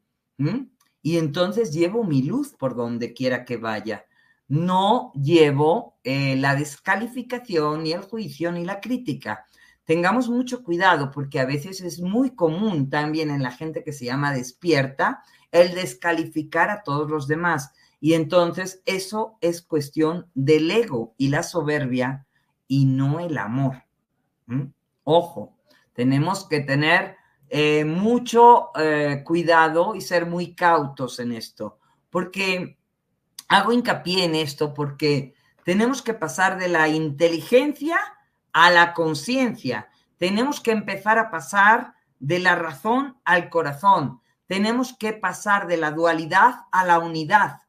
[1.02, 4.06] Y entonces llevo mi luz por donde quiera que vaya.
[4.48, 9.46] No llevo eh, la descalificación, ni el juicio, ni la crítica
[9.84, 14.04] tengamos mucho cuidado porque a veces es muy común también en la gente que se
[14.04, 17.72] llama despierta el descalificar a todos los demás.
[18.04, 22.26] Y entonces eso es cuestión del ego y la soberbia
[22.66, 23.84] y no el amor.
[25.04, 25.56] Ojo,
[25.92, 27.14] tenemos que tener
[27.48, 31.78] eh, mucho eh, cuidado y ser muy cautos en esto,
[32.10, 32.76] porque
[33.46, 35.34] hago hincapié en esto porque
[35.64, 38.00] tenemos que pasar de la inteligencia
[38.52, 39.90] a la conciencia.
[40.18, 44.20] Tenemos que empezar a pasar de la razón al corazón.
[44.48, 47.61] Tenemos que pasar de la dualidad a la unidad.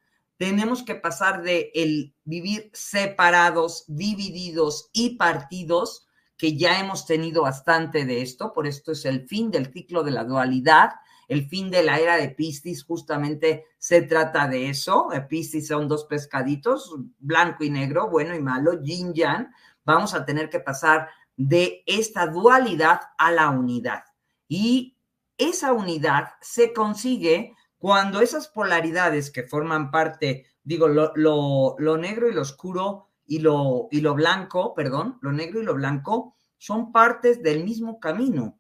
[0.44, 8.04] Tenemos que pasar de el vivir separados, divididos y partidos, que ya hemos tenido bastante
[8.04, 10.96] de esto, por esto es el fin del ciclo de la dualidad,
[11.30, 15.08] el fin de la era de Piscis, justamente se trata de eso.
[15.30, 19.50] Piscis son dos pescaditos, blanco y negro, bueno y malo, yin yang.
[19.86, 24.04] Vamos a tener que pasar de esta dualidad a la unidad.
[24.50, 24.98] Y
[25.38, 32.42] esa unidad se consigue cuando esas polaridades que forman parte, digo, lo, negro y lo
[32.42, 37.66] oscuro y lo, y lo blanco, perdón, lo negro y lo blanco son partes del
[37.66, 38.58] mismo camino.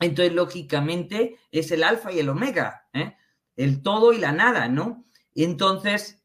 [0.00, 3.14] Entonces, lógicamente, es el alfa y el omega, ¿eh?
[3.54, 5.04] el todo y la nada, ¿no?
[5.36, 6.20] Entonces,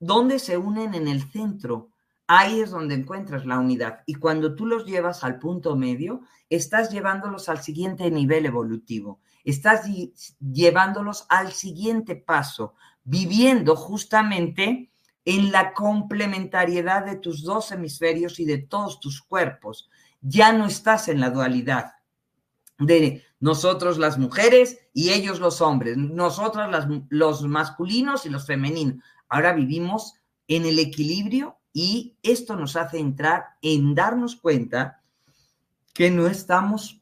[0.00, 1.90] ¿dónde se unen en el centro?
[2.26, 4.04] Ahí es donde encuentras la unidad.
[4.06, 9.86] Y cuando tú los llevas al punto medio, estás llevándolos al siguiente nivel evolutivo, estás
[10.40, 14.90] llevándolos al siguiente paso, viviendo justamente
[15.24, 19.88] en la complementariedad de tus dos hemisferios y de todos tus cuerpos.
[20.20, 21.92] Ya no estás en la dualidad
[22.78, 26.68] de nosotros las mujeres y ellos los hombres, nosotros
[27.08, 29.02] los masculinos y los femeninos.
[29.28, 30.14] Ahora vivimos
[30.46, 35.02] en el equilibrio y esto nos hace entrar en darnos cuenta
[35.94, 37.00] que no estamos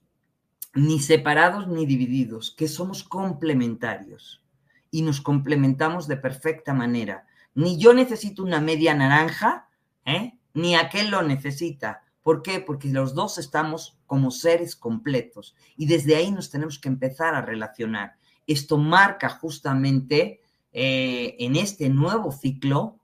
[0.77, 4.45] ni separados ni divididos, que somos complementarios
[4.91, 7.27] y nos complementamos de perfecta manera.
[7.55, 9.69] Ni yo necesito una media naranja,
[10.05, 10.39] ¿eh?
[10.55, 12.03] ni aquel lo necesita.
[12.23, 12.61] ¿Por qué?
[12.61, 17.43] Porque los dos estamos como seres completos y desde ahí nos tenemos que empezar a
[17.43, 18.17] relacionar.
[18.47, 20.41] Esto marca justamente
[20.73, 23.01] eh, en este nuevo ciclo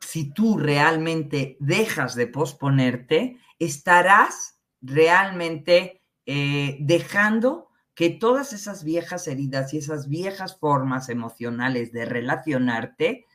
[0.00, 9.72] si tú realmente dejas de posponerte, estarás realmente eh, dejando que todas esas viejas heridas
[9.72, 13.26] y esas viejas formas emocionales de relacionarte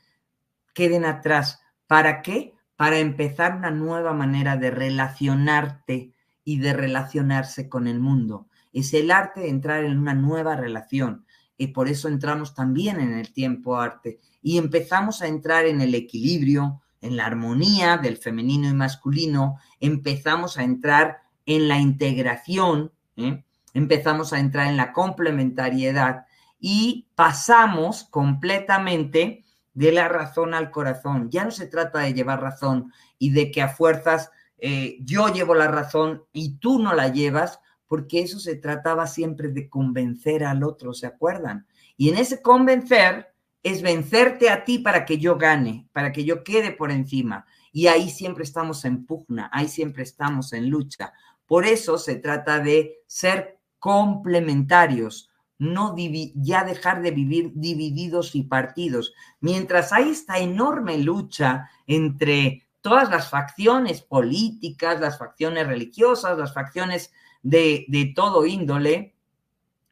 [0.74, 1.60] queden atrás.
[1.86, 2.54] ¿Para qué?
[2.76, 6.12] Para empezar una nueva manera de relacionarte
[6.44, 8.48] y de relacionarse con el mundo.
[8.72, 11.24] Es el arte de entrar en una nueva relación.
[11.56, 15.94] Y por eso entramos también en el tiempo arte y empezamos a entrar en el
[15.94, 21.18] equilibrio, en la armonía del femenino y masculino, empezamos a entrar
[21.50, 23.42] en la integración, ¿eh?
[23.74, 26.26] empezamos a entrar en la complementariedad
[26.60, 31.28] y pasamos completamente de la razón al corazón.
[31.28, 35.56] Ya no se trata de llevar razón y de que a fuerzas eh, yo llevo
[35.56, 37.58] la razón y tú no la llevas,
[37.88, 41.66] porque eso se trataba siempre de convencer al otro, ¿se acuerdan?
[41.96, 43.34] Y en ese convencer
[43.64, 47.44] es vencerte a ti para que yo gane, para que yo quede por encima.
[47.72, 51.12] Y ahí siempre estamos en pugna, ahí siempre estamos en lucha.
[51.50, 55.96] Por eso se trata de ser complementarios, no
[56.36, 59.12] ya dejar de vivir divididos y partidos.
[59.40, 67.10] Mientras hay esta enorme lucha entre todas las facciones políticas, las facciones religiosas, las facciones
[67.42, 69.16] de, de todo índole,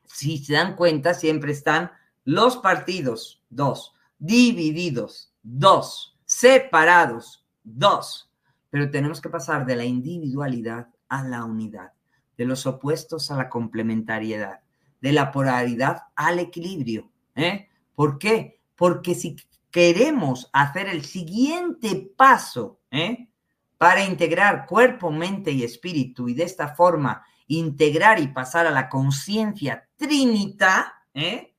[0.06, 1.90] si se dan cuenta, siempre están
[2.22, 3.94] los partidos, dos.
[4.20, 6.16] Divididos, dos.
[6.24, 8.30] Separados, dos.
[8.70, 11.92] Pero tenemos que pasar de la individualidad a la unidad,
[12.36, 14.60] de los opuestos a la complementariedad,
[15.00, 17.10] de la polaridad al equilibrio.
[17.34, 17.68] ¿eh?
[17.94, 18.60] ¿Por qué?
[18.76, 19.36] Porque si
[19.70, 23.28] queremos hacer el siguiente paso ¿eh?
[23.76, 28.88] para integrar cuerpo, mente y espíritu y de esta forma integrar y pasar a la
[28.88, 31.54] conciencia trinita, ¿eh?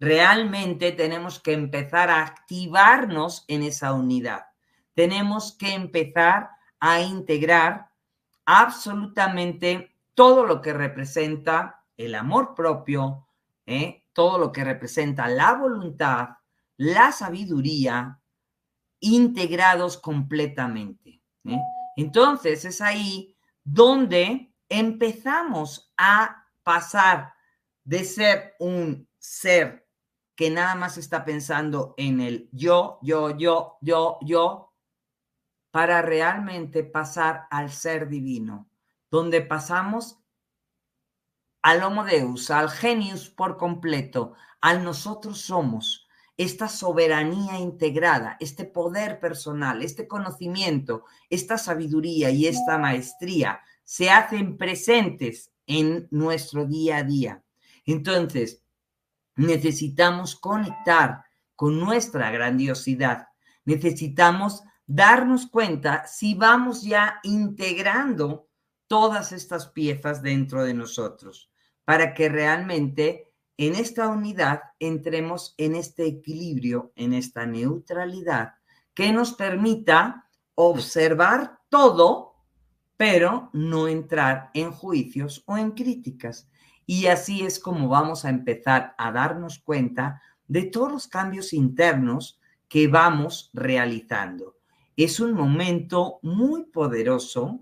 [0.00, 4.46] realmente tenemos que empezar a activarnos en esa unidad.
[4.94, 7.91] Tenemos que empezar a integrar
[8.44, 13.28] absolutamente todo lo que representa el amor propio,
[13.66, 14.04] ¿eh?
[14.12, 16.30] todo lo que representa la voluntad,
[16.76, 18.20] la sabiduría,
[19.00, 21.22] integrados completamente.
[21.44, 21.60] ¿eh?
[21.96, 27.34] Entonces es ahí donde empezamos a pasar
[27.84, 29.86] de ser un ser
[30.34, 34.71] que nada más está pensando en el yo, yo, yo, yo, yo,
[35.72, 38.68] para realmente pasar al ser divino,
[39.10, 40.20] donde pasamos
[41.62, 46.06] al Homo Deus, al genius por completo, al nosotros somos,
[46.36, 54.58] esta soberanía integrada, este poder personal, este conocimiento, esta sabiduría y esta maestría se hacen
[54.58, 57.42] presentes en nuestro día a día.
[57.86, 58.62] Entonces,
[59.36, 61.24] necesitamos conectar
[61.56, 63.28] con nuestra grandiosidad.
[63.64, 64.62] Necesitamos
[64.94, 68.50] darnos cuenta si vamos ya integrando
[68.86, 71.50] todas estas piezas dentro de nosotros
[71.86, 78.52] para que realmente en esta unidad entremos en este equilibrio, en esta neutralidad
[78.92, 82.34] que nos permita observar todo,
[82.98, 86.50] pero no entrar en juicios o en críticas.
[86.84, 92.38] Y así es como vamos a empezar a darnos cuenta de todos los cambios internos
[92.68, 94.61] que vamos realizando.
[94.96, 97.60] Es un momento muy poderoso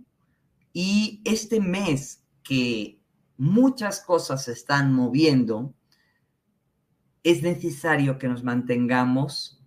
[0.72, 3.00] y este mes que
[3.36, 5.74] muchas cosas se están moviendo,
[7.22, 9.62] es necesario que nos mantengamos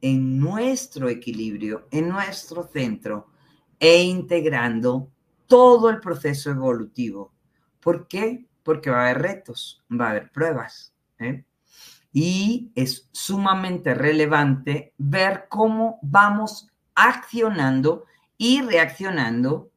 [0.00, 3.28] en nuestro equilibrio, en nuestro centro
[3.80, 5.10] e integrando
[5.46, 7.32] todo el proceso evolutivo.
[7.80, 8.46] ¿Por qué?
[8.62, 10.92] Porque va a haber retos, va a haber pruebas.
[11.18, 11.44] ¿eh?
[12.12, 16.68] Y es sumamente relevante ver cómo vamos
[16.98, 19.70] accionando y reaccionando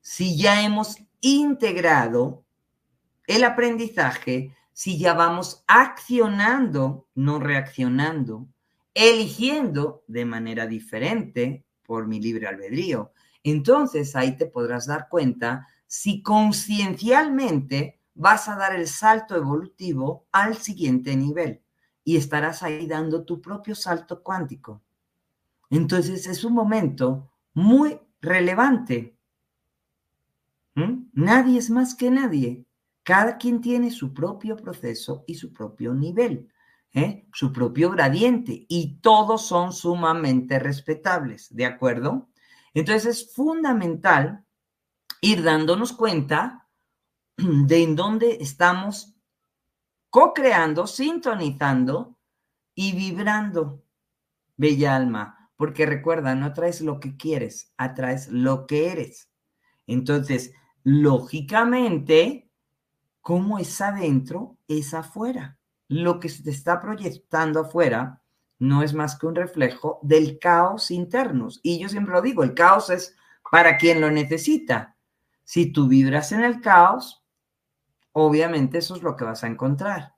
[0.00, 2.44] si ya hemos integrado
[3.26, 8.46] el aprendizaje, si ya vamos accionando, no reaccionando,
[8.94, 13.12] eligiendo de manera diferente por mi libre albedrío.
[13.42, 20.56] Entonces ahí te podrás dar cuenta si conciencialmente vas a dar el salto evolutivo al
[20.56, 21.62] siguiente nivel
[22.04, 24.82] y estarás ahí dando tu propio salto cuántico.
[25.70, 29.16] Entonces es un momento muy relevante.
[30.74, 31.10] ¿Mm?
[31.14, 32.66] Nadie es más que nadie.
[33.02, 36.50] Cada quien tiene su propio proceso y su propio nivel.
[36.92, 37.26] ¿eh?
[37.32, 42.28] su propio gradiente y todos son sumamente respetables, ¿de acuerdo?
[42.74, 44.44] Entonces es fundamental
[45.20, 46.68] ir dándonos cuenta
[47.36, 49.14] de en dónde estamos
[50.10, 52.18] co-creando, sintonizando
[52.74, 53.84] y vibrando,
[54.56, 59.30] bella alma, porque recuerda, no atraes lo que quieres, atraes lo que eres.
[59.86, 60.54] Entonces,
[60.84, 62.50] lógicamente,
[63.20, 68.22] como es adentro, es afuera lo que se te está proyectando afuera
[68.60, 71.48] no es más que un reflejo del caos interno.
[71.64, 73.16] Y yo siempre lo digo, el caos es
[73.50, 74.96] para quien lo necesita.
[75.42, 77.24] Si tú vibras en el caos,
[78.12, 80.14] obviamente eso es lo que vas a encontrar.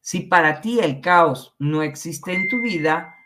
[0.00, 3.16] Si para ti el caos no existe en tu vida,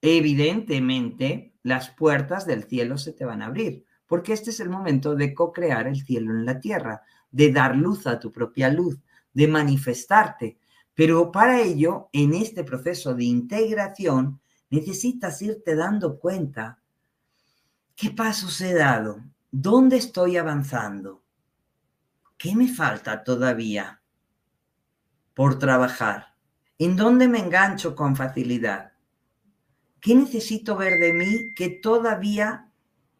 [0.00, 5.14] evidentemente las puertas del cielo se te van a abrir, porque este es el momento
[5.14, 8.98] de co-crear el cielo en la tierra, de dar luz a tu propia luz,
[9.32, 10.58] de manifestarte.
[10.94, 14.40] Pero para ello, en este proceso de integración,
[14.70, 16.80] necesitas irte dando cuenta
[17.94, 21.22] qué pasos he dado, dónde estoy avanzando,
[22.38, 24.00] qué me falta todavía
[25.34, 26.34] por trabajar,
[26.78, 28.89] en dónde me engancho con facilidad,
[30.00, 32.70] qué necesito ver de mí que todavía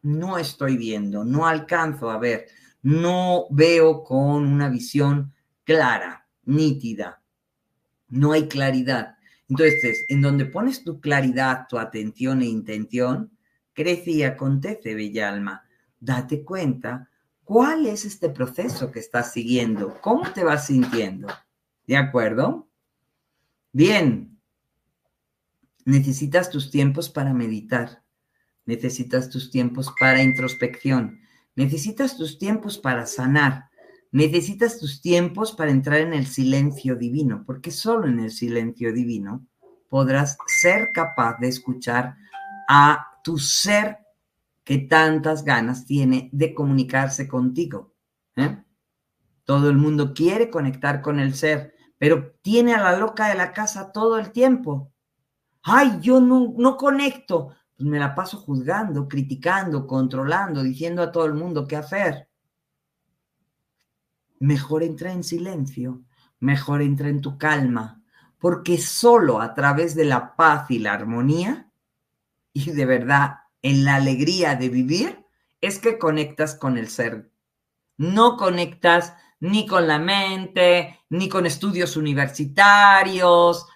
[0.03, 2.47] no estoy viendo, no alcanzo a ver,
[2.83, 5.33] no veo con una visión
[5.65, 7.21] clara, nítida
[8.11, 9.17] no hay claridad.
[9.49, 13.31] Entonces, en donde pones tu claridad, tu atención e intención,
[13.73, 15.65] crece y acontece, bella alma.
[15.99, 17.09] Date cuenta
[17.45, 21.29] cuál es este proceso que estás siguiendo, cómo te vas sintiendo.
[21.87, 22.69] ¿De acuerdo?
[23.73, 24.30] Bien.
[25.85, 28.03] Necesitas tus tiempos para meditar.
[28.67, 31.21] Necesitas tus tiempos para introspección.
[31.57, 33.71] Necesitas tus tiempos para sanar.
[34.13, 39.47] Necesitas tus tiempos para entrar en el silencio divino, porque solo en el silencio divino
[39.89, 42.17] podrás ser capaz de escuchar
[42.69, 43.99] a tu ser
[44.65, 47.95] que tantas ganas tiene de comunicarse contigo.
[48.37, 48.63] ¿eh?
[49.45, 53.53] Todo el mundo quiere conectar con el ser, pero tiene a la loca de la
[53.53, 54.93] casa todo el tiempo.
[55.63, 57.55] Ay, yo no, no conecto.
[57.77, 62.31] Pues me la paso juzgando, criticando, controlando, diciendo a todo el mundo qué hacer
[64.41, 66.03] mejor entra en silencio,
[66.41, 68.03] mejor entra en tu calma,
[68.39, 71.71] porque solo a través de la paz y la armonía,
[72.53, 75.25] y de verdad en la alegría de vivir,
[75.61, 77.31] es que conectas con el ser.
[77.99, 83.67] No conectas ni con la mente, ni con estudios universitarios.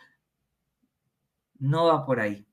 [1.65, 2.47] No va por ahí.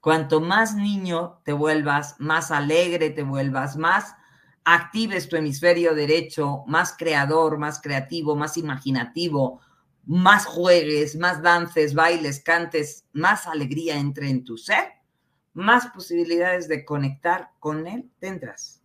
[0.00, 4.16] Cuanto más niño te vuelvas, más alegre te vuelvas, más
[4.64, 9.60] actives tu hemisferio derecho, más creador, más creativo, más imaginativo,
[10.06, 14.94] más juegues, más dances, bailes, cantes, más alegría entre en tu ser,
[15.54, 18.82] más posibilidades de conectar con él tendrás.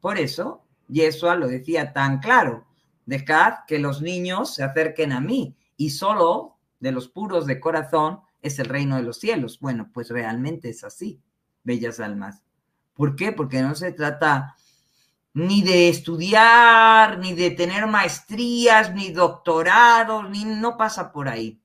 [0.00, 2.66] Por eso, Yeshua lo decía tan claro,
[3.04, 8.20] dejad que los niños se acerquen a mí y solo de los puros de corazón
[8.42, 9.58] es el reino de los cielos.
[9.60, 11.20] Bueno, pues realmente es así,
[11.64, 12.42] bellas almas.
[12.94, 13.32] ¿Por qué?
[13.32, 14.56] Porque no se trata
[15.34, 21.62] ni de estudiar, ni de tener maestrías, ni doctorados, ni no pasa por ahí.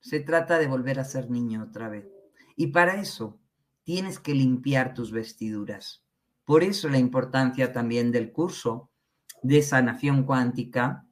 [0.00, 2.08] Se trata de volver a ser niño otra vez.
[2.56, 3.38] Y para eso
[3.84, 6.02] tienes que limpiar tus vestiduras.
[6.44, 8.90] Por eso la importancia también del curso
[9.42, 11.06] de sanación cuántica,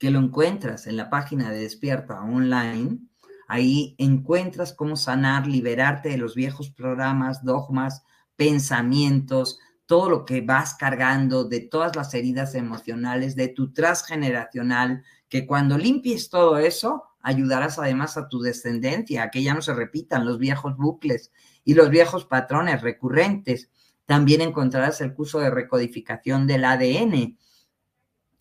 [0.00, 2.98] que lo encuentras en la página de Despierta Online.
[3.46, 8.02] Ahí encuentras cómo sanar, liberarte de los viejos programas, dogmas,
[8.34, 15.46] pensamientos, todo lo que vas cargando, de todas las heridas emocionales, de tu transgeneracional, que
[15.46, 20.24] cuando limpies todo eso, ayudarás además a tu descendencia, a que ya no se repitan
[20.24, 21.30] los viejos bucles
[21.62, 23.68] y los viejos patrones recurrentes.
[24.06, 27.36] También encontrarás el curso de recodificación del ADN,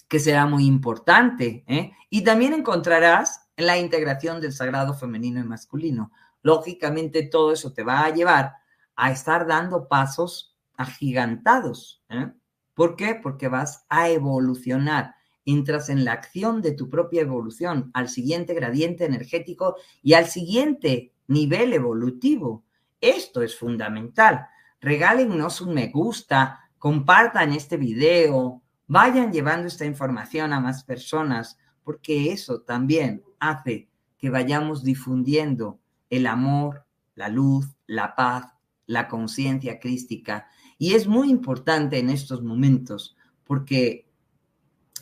[0.09, 1.63] que será muy importante.
[1.67, 1.93] ¿eh?
[2.09, 6.11] Y también encontrarás la integración del sagrado femenino y masculino.
[6.41, 8.55] Lógicamente, todo eso te va a llevar
[8.95, 12.03] a estar dando pasos agigantados.
[12.09, 12.31] ¿eh?
[12.73, 13.15] ¿Por qué?
[13.15, 15.15] Porque vas a evolucionar.
[15.45, 21.13] Entras en la acción de tu propia evolución al siguiente gradiente energético y al siguiente
[21.27, 22.65] nivel evolutivo.
[22.99, 24.47] Esto es fundamental.
[24.81, 32.33] Regálennos un me gusta, compartan este video, vayan llevando esta información a más personas, porque
[32.33, 33.87] eso también hace
[34.17, 35.79] que vayamos difundiendo
[36.09, 36.85] el amor,
[37.15, 38.51] la luz, la paz,
[38.87, 40.47] la conciencia crística.
[40.79, 44.09] Y es muy importante en estos momentos, porque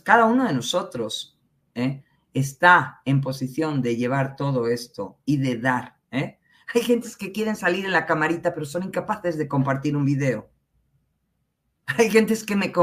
[0.04, 1.40] cada uno de nosotros
[1.74, 2.04] ¿eh?
[2.34, 5.98] está en posición de llevar todo esto y de dar.
[6.12, 6.40] ¿eh?
[6.76, 10.50] Hay gentes que quieren salir en la camarita, pero son incapaces de compartir un video.
[11.86, 12.74] Hay gentes que me,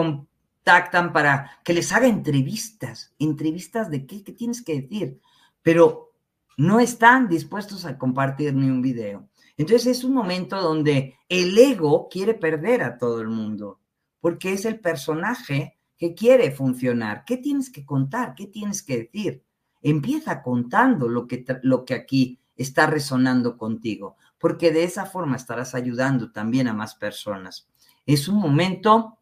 [0.65, 3.15] contactan para que les haga entrevistas.
[3.19, 4.25] ¿Entrevistas de qué?
[4.25, 5.21] ¿Qué tienes que decir?
[5.62, 6.12] Pero
[6.57, 9.29] no están dispuestos a compartir ni un video.
[9.59, 13.81] Entonces es un momento donde el ego quiere perder a todo el mundo,
[14.21, 17.25] porque es el personaje que quiere funcionar.
[17.27, 18.35] ¿Qué tienes que contar?
[18.35, 19.45] ¿Qué tienes que decir?
[19.83, 25.75] Empieza contando lo que, lo que aquí está resonando contigo, porque de esa forma estarás
[25.75, 27.69] ayudando también a más personas.
[28.07, 29.19] Es un momento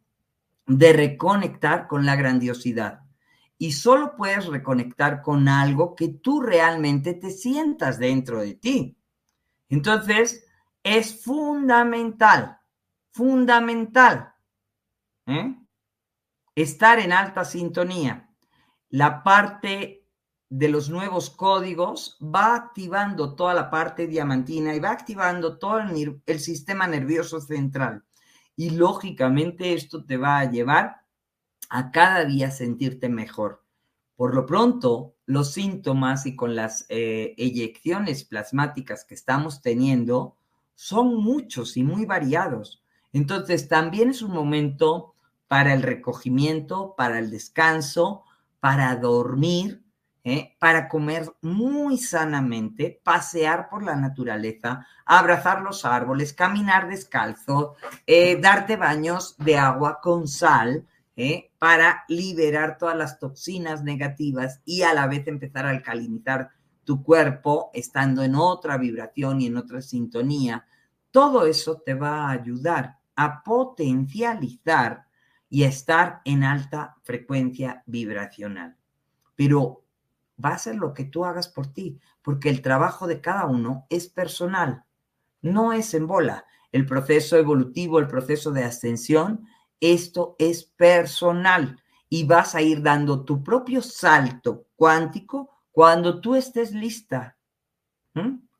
[0.79, 3.01] de reconectar con la grandiosidad.
[3.59, 8.99] Y solo puedes reconectar con algo que tú realmente te sientas dentro de ti.
[9.68, 10.45] Entonces,
[10.83, 12.59] es fundamental,
[13.12, 14.35] fundamental
[15.27, 15.55] ¿eh?
[16.55, 18.29] estar en alta sintonía.
[18.89, 20.09] La parte
[20.49, 25.81] de los nuevos códigos va activando toda la parte diamantina y va activando todo
[26.27, 28.05] el sistema nervioso central.
[28.57, 31.03] Y lógicamente esto te va a llevar
[31.68, 33.64] a cada día sentirte mejor.
[34.16, 40.36] Por lo pronto, los síntomas y con las eh, eyecciones plasmáticas que estamos teniendo
[40.74, 42.82] son muchos y muy variados.
[43.12, 45.14] Entonces, también es un momento
[45.48, 48.22] para el recogimiento, para el descanso,
[48.61, 49.82] para dormir
[50.25, 50.57] ¿eh?
[50.59, 58.77] para comer muy sanamente, pasear por la naturaleza, abrazar los árboles, caminar descalzo, eh, darte
[58.77, 61.51] baños de agua con sal, ¿eh?
[61.59, 66.51] para liberar todas las toxinas negativas y a la vez empezar a alcalinizar
[66.85, 70.66] tu cuerpo estando en otra vibración y en otra sintonía.
[71.11, 75.07] Todo eso te va a ayudar a potencializar
[75.49, 78.77] y a estar en alta frecuencia vibracional.
[79.37, 79.82] Pero
[80.45, 83.86] va a ser lo que tú hagas por ti, porque el trabajo de cada uno
[83.90, 84.84] es personal,
[85.40, 86.47] no es en bola.
[86.70, 89.47] El proceso evolutivo, el proceso de ascensión,
[89.80, 96.72] esto es personal y vas a ir dando tu propio salto cuántico cuando tú estés
[96.72, 97.36] lista.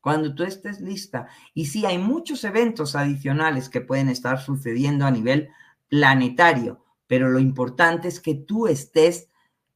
[0.01, 1.28] Cuando tú estés lista.
[1.55, 5.51] Y sí, hay muchos eventos adicionales que pueden estar sucediendo a nivel
[5.89, 9.28] planetario, pero lo importante es que tú estés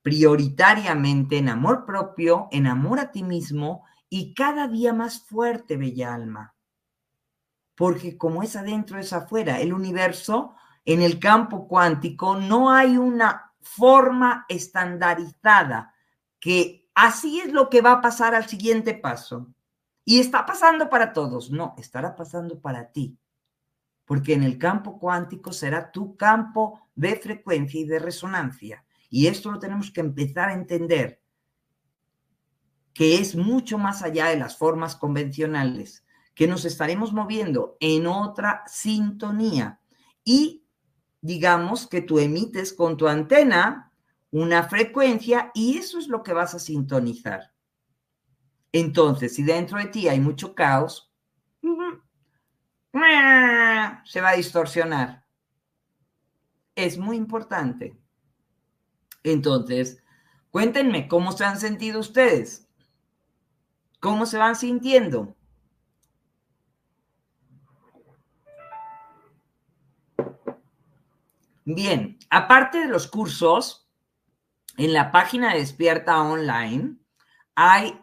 [0.06, 6.14] prioritariamente en amor propio, en amor a ti mismo y cada día más fuerte, bella
[6.14, 6.54] alma.
[7.74, 9.58] Porque como es adentro, es afuera.
[9.58, 10.54] El universo,
[10.84, 15.92] en el campo cuántico, no hay una forma estandarizada
[16.38, 19.48] que así es lo que va a pasar al siguiente paso.
[20.04, 21.50] Y está pasando para todos.
[21.50, 23.18] No, estará pasando para ti.
[24.04, 28.85] Porque en el campo cuántico será tu campo de frecuencia y de resonancia.
[29.16, 31.22] Y esto lo tenemos que empezar a entender,
[32.92, 36.04] que es mucho más allá de las formas convencionales,
[36.34, 39.80] que nos estaremos moviendo en otra sintonía.
[40.22, 40.66] Y
[41.22, 43.90] digamos que tú emites con tu antena
[44.32, 47.54] una frecuencia y eso es lo que vas a sintonizar.
[48.70, 51.10] Entonces, si dentro de ti hay mucho caos,
[54.04, 55.24] se va a distorsionar.
[56.74, 57.98] Es muy importante.
[59.26, 60.00] Entonces,
[60.52, 62.68] cuéntenme cómo se han sentido ustedes.
[63.98, 65.34] ¿Cómo se van sintiendo?
[71.64, 73.90] Bien, aparte de los cursos,
[74.76, 76.96] en la página de Despierta Online
[77.56, 78.00] hay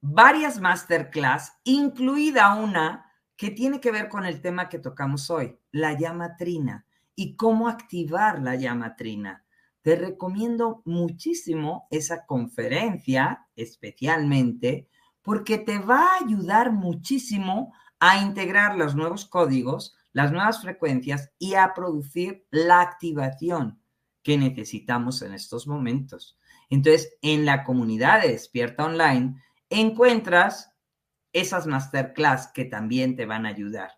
[0.00, 5.92] varias masterclass, incluida una que tiene que ver con el tema que tocamos hoy, la
[5.92, 9.45] llama trina y cómo activar la llama trina.
[9.86, 14.88] Te recomiendo muchísimo esa conferencia, especialmente
[15.22, 21.54] porque te va a ayudar muchísimo a integrar los nuevos códigos, las nuevas frecuencias y
[21.54, 23.80] a producir la activación
[24.24, 26.36] que necesitamos en estos momentos.
[26.68, 30.72] Entonces, en la comunidad de Despierta Online encuentras
[31.32, 33.92] esas masterclass que también te van a ayudar.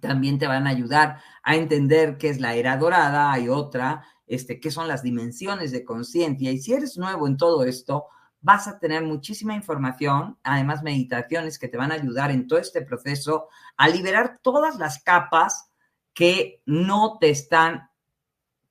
[0.00, 4.60] También te van a ayudar a entender qué es la era dorada, hay otra, este,
[4.60, 6.50] qué son las dimensiones de conciencia.
[6.50, 8.06] Y si eres nuevo en todo esto,
[8.40, 12.82] vas a tener muchísima información, además meditaciones que te van a ayudar en todo este
[12.82, 15.70] proceso a liberar todas las capas
[16.12, 17.90] que no te están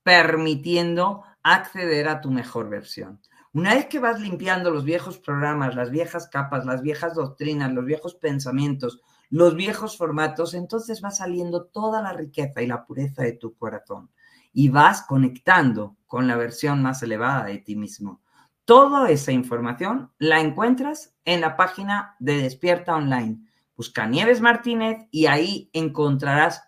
[0.03, 3.19] permitiendo acceder a tu mejor versión.
[3.53, 7.85] Una vez que vas limpiando los viejos programas, las viejas capas, las viejas doctrinas, los
[7.85, 13.33] viejos pensamientos, los viejos formatos, entonces va saliendo toda la riqueza y la pureza de
[13.33, 14.09] tu corazón
[14.57, 18.21] y vas conectando con la versión más elevada de ti mismo.
[18.63, 23.37] Toda esa información la encuentras en la página de Despierta Online.
[23.75, 26.63] Busca Nieves Martínez y ahí encontrarás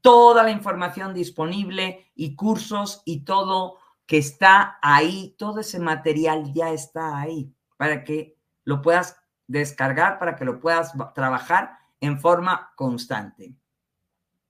[0.00, 6.72] toda la información disponible y cursos y todo que está ahí, todo ese material ya
[6.72, 13.54] está ahí para que lo puedas descargar, para que lo puedas trabajar en forma constante.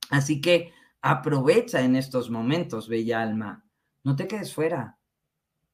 [0.09, 0.72] Así que
[1.03, 3.65] aprovecha en estos momentos, bella alma.
[4.05, 4.99] No te quedes fuera,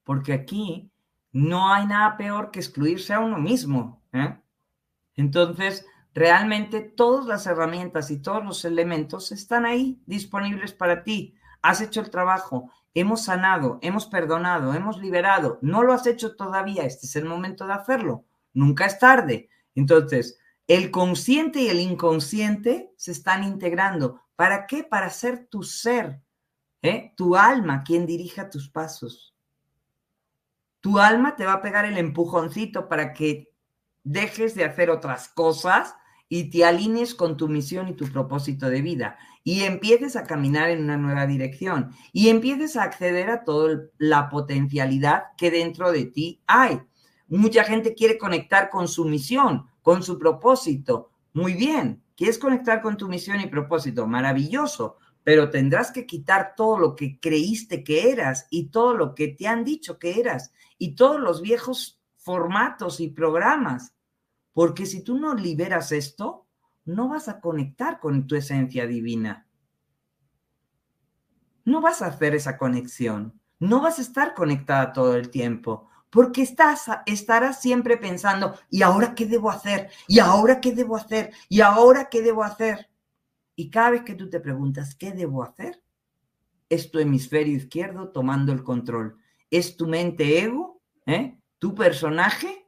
[0.03, 0.91] porque aquí
[1.31, 4.01] no hay nada peor que excluirse a uno mismo.
[4.13, 4.37] ¿eh?
[5.15, 11.35] Entonces, realmente todas las herramientas y todos los elementos están ahí disponibles para ti.
[11.61, 16.83] Has hecho el trabajo, hemos sanado, hemos perdonado, hemos liberado, no lo has hecho todavía,
[16.83, 19.49] este es el momento de hacerlo, nunca es tarde.
[19.75, 24.21] Entonces, el consciente y el inconsciente se están integrando.
[24.37, 24.83] ¿Para qué?
[24.83, 26.21] Para ser tu ser,
[26.83, 27.11] ¿eh?
[27.17, 29.35] tu alma quien dirija tus pasos.
[30.79, 33.51] Tu alma te va a pegar el empujoncito para que
[34.03, 35.95] dejes de hacer otras cosas
[36.29, 40.69] y te alinees con tu misión y tu propósito de vida y empieces a caminar
[40.69, 46.05] en una nueva dirección y empieces a acceder a toda la potencialidad que dentro de
[46.05, 46.79] ti hay.
[47.27, 51.09] Mucha gente quiere conectar con su misión, con su propósito.
[51.33, 56.77] Muy bien, quieres conectar con tu misión y propósito, maravilloso, pero tendrás que quitar todo
[56.77, 60.95] lo que creíste que eras y todo lo que te han dicho que eras y
[60.95, 63.93] todos los viejos formatos y programas
[64.57, 66.47] porque si tú no liberas esto,
[66.83, 69.45] no vas a conectar con tu esencia divina.
[71.63, 73.39] No vas a hacer esa conexión.
[73.59, 75.86] No vas a estar conectada todo el tiempo.
[76.09, 79.89] Porque estás, estarás siempre pensando, ¿y ahora qué debo hacer?
[80.07, 81.33] ¿Y ahora qué debo hacer?
[81.49, 82.89] ¿Y ahora qué debo hacer?
[83.55, 85.83] Y cada vez que tú te preguntas, ¿qué debo hacer?
[86.69, 89.17] Es tu hemisferio izquierdo tomando el control.
[89.49, 91.37] Es tu mente ego, ¿eh?
[91.59, 92.67] tu personaje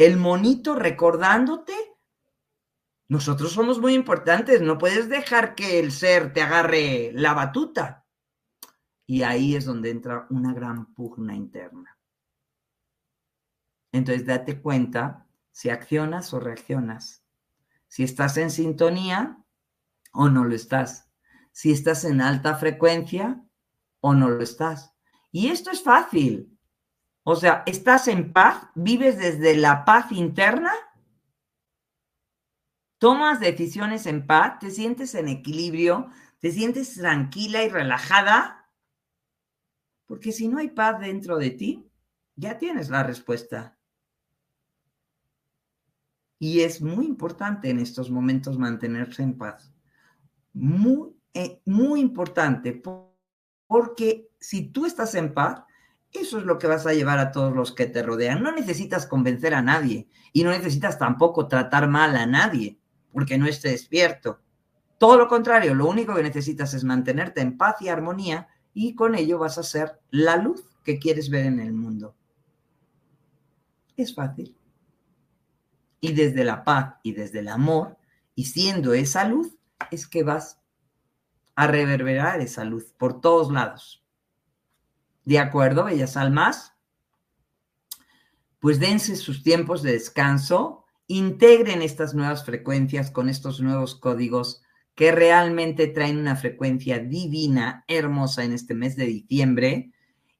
[0.00, 1.74] el monito recordándote.
[3.08, 8.06] Nosotros somos muy importantes, no puedes dejar que el ser te agarre la batuta.
[9.06, 11.99] Y ahí es donde entra una gran pugna interna.
[13.92, 17.24] Entonces date cuenta si accionas o reaccionas,
[17.88, 19.44] si estás en sintonía
[20.12, 21.10] o no lo estás,
[21.52, 23.44] si estás en alta frecuencia
[24.00, 24.94] o no lo estás.
[25.32, 26.58] Y esto es fácil.
[27.22, 28.68] O sea, ¿estás en paz?
[28.74, 30.72] ¿Vives desde la paz interna?
[32.98, 34.58] ¿Tomas decisiones en paz?
[34.58, 36.10] ¿Te sientes en equilibrio?
[36.38, 38.68] ¿Te sientes tranquila y relajada?
[40.06, 41.90] Porque si no hay paz dentro de ti,
[42.36, 43.78] ya tienes la respuesta.
[46.40, 49.72] Y es muy importante en estos momentos mantenerse en paz.
[50.54, 52.82] Muy, eh, muy importante,
[53.68, 55.62] porque si tú estás en paz,
[56.12, 58.42] eso es lo que vas a llevar a todos los que te rodean.
[58.42, 62.78] No necesitas convencer a nadie y no necesitas tampoco tratar mal a nadie
[63.12, 64.40] porque no esté despierto.
[64.98, 69.14] Todo lo contrario, lo único que necesitas es mantenerte en paz y armonía y con
[69.14, 72.14] ello vas a ser la luz que quieres ver en el mundo.
[73.96, 74.56] Es fácil.
[76.00, 77.98] Y desde la paz y desde el amor
[78.34, 79.56] y siendo esa luz,
[79.90, 80.60] es que vas
[81.54, 84.02] a reverberar esa luz por todos lados.
[85.24, 86.74] ¿De acuerdo, bellas almas?
[88.58, 94.62] Pues dense sus tiempos de descanso, integren estas nuevas frecuencias con estos nuevos códigos
[94.94, 99.92] que realmente traen una frecuencia divina, hermosa en este mes de diciembre,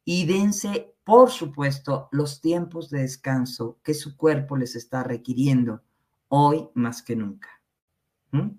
[0.04, 5.82] y dense, por supuesto, los tiempos de descanso que su cuerpo les está requiriendo
[6.28, 7.48] hoy más que nunca.
[8.30, 8.50] ¿Mm?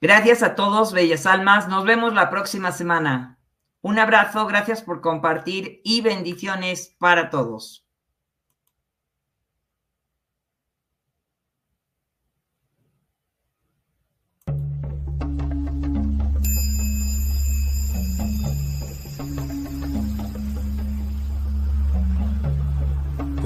[0.00, 1.68] Gracias a todos, bellas almas.
[1.68, 3.38] Nos vemos la próxima semana.
[3.82, 7.81] Un abrazo, gracias por compartir y bendiciones para todos.